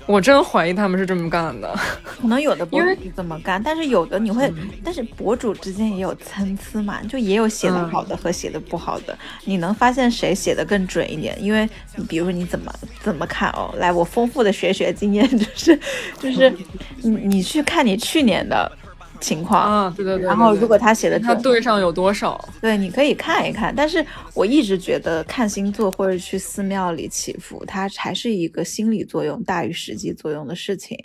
[0.06, 1.72] 我真怀疑他们是这么干的。
[2.04, 4.52] 可能有的博主是这么干，但是有的你会，
[4.84, 11.36] 但是博主之间也有参差嘛，就也有写的好的和写的不好的，你能发现谁写的更准一点？
[11.42, 15.78] 因为你比如说你怎么怎么看哦，来，我丰富的学学经验就是
[16.18, 16.52] 就是
[17.02, 18.70] 你你去看你去年的
[19.22, 19.62] 情况。
[19.62, 22.38] 啊，对对对对对然后如果他写的他对上有多少？
[22.60, 24.04] 对，你可以看一看，但是
[24.34, 30.98] 我一直觉得看星座或者去寺庙里祈福，它还是一个心理作用大于实际作用的事情，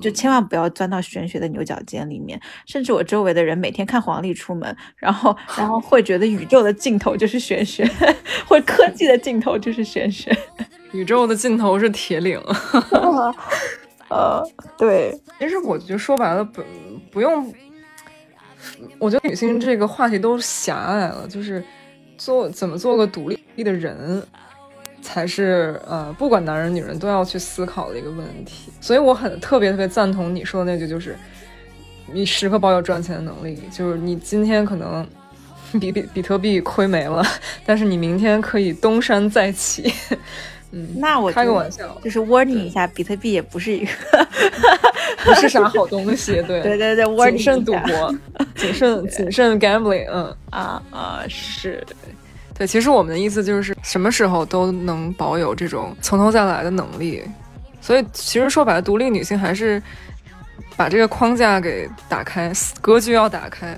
[0.00, 2.38] 就千万不要钻到玄学的牛角尖里面。
[2.66, 7.88] 甚至我周围的人每天看黄历出门，然后 然后会觉得宇宙的尽头就是玄学，
[8.46, 10.36] 或者科技的尽头就是玄学。
[10.92, 12.40] 宇宙的尽头是铁岭。
[14.10, 14.42] 呃，
[14.76, 16.60] 对，其实我觉得说白了，不
[17.10, 17.52] 不用，
[18.98, 21.62] 我觉得女性这个话题都狭隘了，就是
[22.16, 24.22] 做怎么做个独立的人，
[25.02, 28.70] 才是呃，不管男人女人都要去思考的一个问题。
[28.80, 31.16] 所以我很特别特别赞同你说的那句，就是
[32.12, 33.58] 你时刻保有赚钱的能力。
[33.72, 35.06] 就是你今天可能
[35.80, 37.24] 比比比特币亏没了，
[37.64, 39.92] 但是你明天可以东山再起。
[40.72, 43.90] 嗯，那我开个玩笑，就是 warning 一下，比特币也不是一个
[45.24, 46.34] 不是啥好东西。
[46.42, 48.14] 对 对对对，warning 谨慎赌博，
[48.54, 50.06] 谨慎谨慎 gambling。
[50.10, 50.36] 嗯。
[50.50, 51.84] 啊啊是。
[52.54, 57.22] 对，其实我们的意思就是什么时候都能保有这种从头再来的能力，
[57.80, 59.82] 所以其实说白了，独立女性还是
[60.76, 62.52] 把这个框架给打开，
[62.82, 63.74] 格局要打开。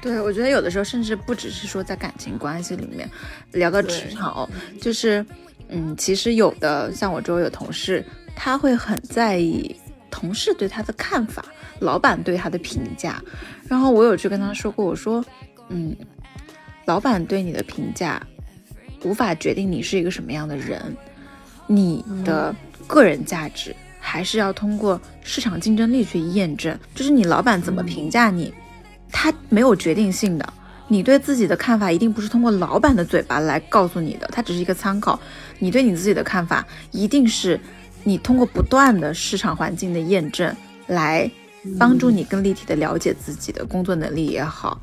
[0.00, 3.06] 对，我觉得有的时候甚至不只是说在感情关系里面
[3.52, 4.48] 聊到职场哦，
[4.80, 5.24] 就是
[5.68, 8.04] 嗯，其实有的像我周围有同事，
[8.34, 9.74] 他会很在意
[10.10, 11.44] 同事对他的看法，
[11.80, 13.22] 老板对他的评价。
[13.68, 15.24] 然后我有去跟他说过，我说，
[15.68, 15.94] 嗯，
[16.84, 18.24] 老板对你的评价
[19.02, 20.96] 无法决定你是一个什么样的人，
[21.66, 22.54] 你的
[22.86, 26.78] 个人价值还是要通过市场竞争力去验证。
[26.94, 28.54] 就是你老板怎么评价你，
[29.10, 30.52] 他没有决定性的。
[30.88, 35.18] 你对自己的看法一定不是通过老板的嘴巴来告诉你的，他只是一个参考。
[35.58, 37.58] 你对你自己的看法，一定是
[38.04, 40.54] 你通过不断的市场环境的验证，
[40.86, 41.30] 来
[41.78, 44.80] 帮助你更立体的了解自己的工作能力也好，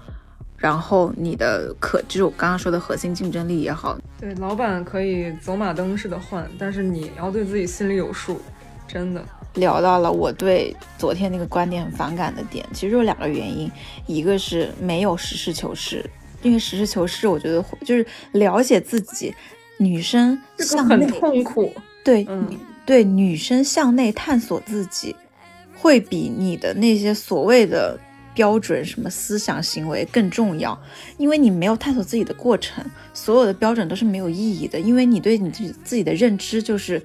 [0.57, 8.41] 然后你的可就是我刚刚说的核心竞争力也好，对，老板可以走马灯似的换，但是你要对自己心里有数，
[8.87, 9.23] 真的。
[9.55, 13.71] 聊到了我对昨天那个观点很反感的点，其实有两个原因，
[14.07, 16.03] 一个是没有实事求是，
[16.41, 19.31] 因为实事求是，我觉得就是了解自己，
[19.83, 21.73] 女生这个很向内，痛苦。
[22.03, 22.47] 对，嗯
[22.85, 25.15] 对，女生向内探索自己，
[25.75, 27.99] 会比你的那些所谓的
[28.33, 30.77] 标准什么思想行为更重要，
[31.17, 37.01] 因为你没有探索自己的过程，所有的标准都是没有意义的，因为你对你自己自己的认知就是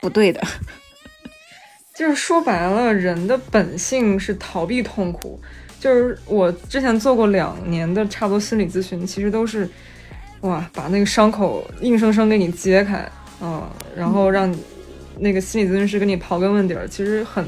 [0.00, 0.40] 不对的。
[1.94, 5.40] 就是说白了，人的本性是逃避痛苦。
[5.80, 9.68] 就是我之前做过两年的差不多心理咨询，其实都是
[10.46, 14.62] 哇，把那个伤口硬生生给你揭开，嗯，然后让你
[15.18, 16.86] 那个心理咨询师给你刨根问底儿。
[16.86, 17.44] 其实很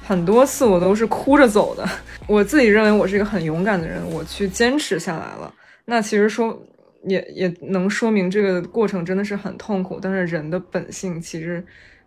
[0.00, 1.88] 很多次我都是哭着走的。
[2.28, 5.52] 我自己认为我是一个很勇敢的人，我去坚持下来了。
[5.84, 6.56] 那其实说
[7.04, 11.64] 也也能说明这个过程真的是很痛苦，但是人的本性其实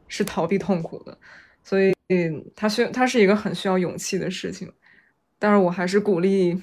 [0.08, 1.18] 是逃避痛苦的。
[1.64, 1.94] 所以
[2.56, 4.72] 它需它是一个很需要勇气的事情，
[5.38, 6.60] 但是我还是鼓励，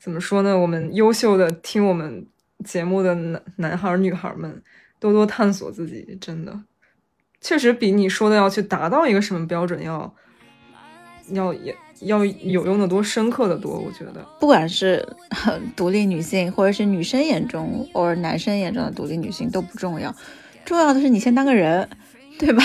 [0.00, 0.58] 怎么说呢？
[0.58, 2.26] 我们优秀的听我们
[2.64, 4.62] 节目的男男孩儿女孩儿们，
[4.98, 6.58] 多多探索自己，真的，
[7.40, 10.12] 确实比你说的要去达到一个什么标准要
[11.30, 13.78] 要也要有用的多，深刻的多。
[13.78, 15.06] 我觉得，不管是
[15.46, 20.14] 呃独立女性，或者是女生眼中或者男生眼中的独立女性都不重要，
[20.64, 21.88] 重要的是你先当个人，
[22.38, 22.64] 对吧？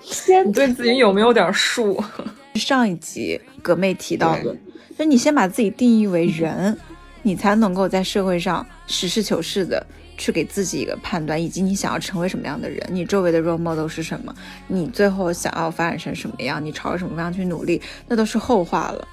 [0.00, 2.02] 先你对自己有没有点数？
[2.54, 4.54] 上一集葛妹提到的，
[4.90, 6.78] 就是你先把自己定义为人，
[7.22, 9.86] 你才能够在社会上实事求是的
[10.18, 14.34] 去给自己一个判断，以及你想要成为什么样的人，你周围的 role model 是什么，
[14.68, 19.06] 你最后想要发展成什么样，你朝着什么方向去努力，那都是后话了。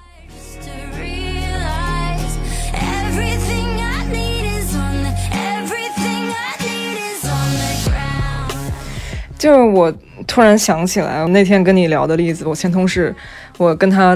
[9.40, 9.90] 就是我
[10.26, 13.14] 突然想起来，我那天跟你聊的例子，我前同事，
[13.56, 14.14] 我跟他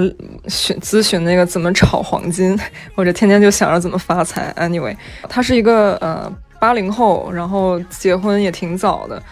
[0.49, 2.55] 询咨询那个怎么炒黄金，
[2.95, 4.53] 我这天天就想着怎么发财。
[4.59, 4.95] Anyway，
[5.27, 9.23] 她是一个呃八零后，然后结婚也挺早的，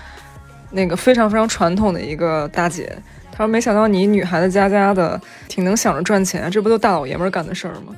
[0.70, 2.90] 那个非常非常传统的一个大姐。
[3.30, 7.94] 她说：“没想到你女孩子家家的，挺能想着赚钱，这不都大老爷们干的事儿吗？”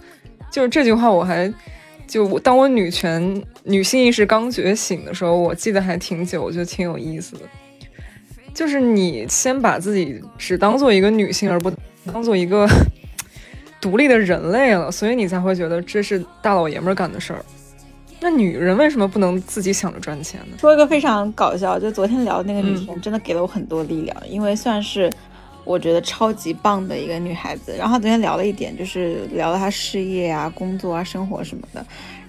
[0.50, 1.48] 就是这句话，我还
[2.08, 7.42] 就我当我女权女性意识刚觉醒的时候，我记得还挺久，我觉得挺有意思的。
[8.54, 11.70] 就是你先把自己只当做一个女性，而不
[12.10, 12.66] 当做一个
[13.80, 17.44] 独立的人类了，所以你才会觉得这是大老爷们儿干的事儿。
[18.20, 20.56] 那女人为什么不能自己想着赚钱呢？
[20.58, 25.12] 说一个非常搞笑，就昨天聊的那个女嗯生，真的给了我很多力量，因为算是
[25.64, 27.74] 我觉得超级棒的一个女孩子。
[27.76, 31.84] 然后昨天聊了一点，就是聊了她事业啊、工作啊、生活什么的，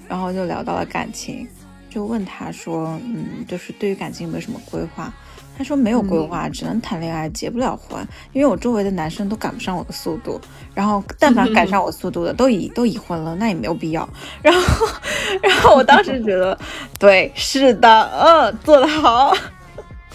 [0.10, 1.48] 然后就聊到了感情，
[1.90, 5.14] 就问她说，嗯，就是对于感情有没有什么规划？
[5.58, 10.40] 她说没有规划，只能谈恋爱，结不了婚，因为我周围的男生都赶不上我的速度，
[10.74, 14.08] 然后但凡赶上我速度的都已都已婚了，那也没有必要。
[14.42, 14.88] 然后，
[15.42, 16.58] 然后我当时觉得，
[17.00, 19.34] 对，是的，嗯，做得好。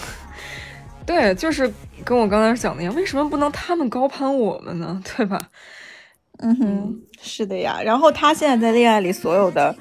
[1.07, 1.73] 对，就是
[2.05, 5.03] 跟我刚才讲的一样，为什么不能他们高攀我们呢？
[5.17, 5.41] 对吧？
[6.39, 7.81] 嗯哼，是的呀。
[7.83, 9.75] 然后他现在在恋爱里所有的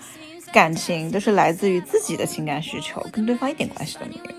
[0.51, 4.38] 感情都是来自于自己的情感需求，跟对方一点关系都没有。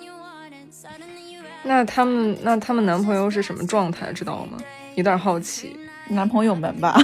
[1.62, 4.58] 那他们那他们男朋友是什么状态，知道吗？
[4.94, 5.76] 有点好奇。
[6.08, 7.00] 男朋友们吧，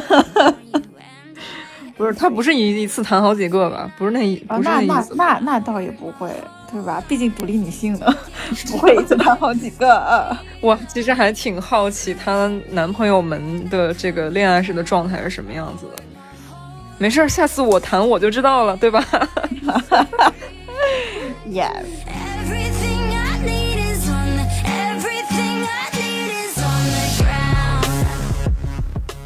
[1.96, 3.88] 不是他不是一一次谈好几个吧？
[3.96, 5.14] 不是那一啊不是那那意思。
[5.14, 6.28] 那那倒也不会，
[6.72, 7.00] 对吧？
[7.06, 8.12] 毕竟独立女性呢，
[8.68, 9.94] 不会一次谈好几个。
[9.96, 16.02] 啊我其实还挺好奇她男朋友们的这个恋爱时的状态是什么样子的。
[16.98, 19.04] 没事儿，下次我谈我就知道了，对吧？
[21.48, 21.84] Yes，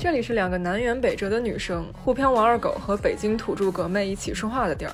[0.02, 4.92] 这里是两个南辕北辙的女生，沪漂王二狗和北京土著格妹一起说话的地儿。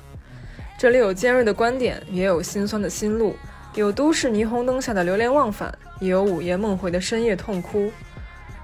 [0.77, 3.33] 这里有尖锐的观点，也有心酸的心路，
[3.73, 7.89] 有都市霓虹灯下的流连忘返，也有午夜梦回的深夜痛哭。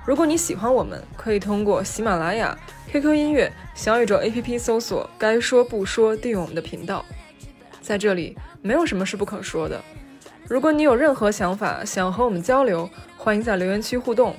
[0.05, 2.59] 如果你喜欢我们，可以通过喜马拉雅、
[2.91, 7.05] QQ 音乐、小宇宙 APP 搜索“该说不说”，订阅我们的频道。
[7.79, 9.81] 在这里，没有什么是不可说的。
[10.49, 14.35] 如果你有任何想法想和我们交流，欢迎在留言区互动，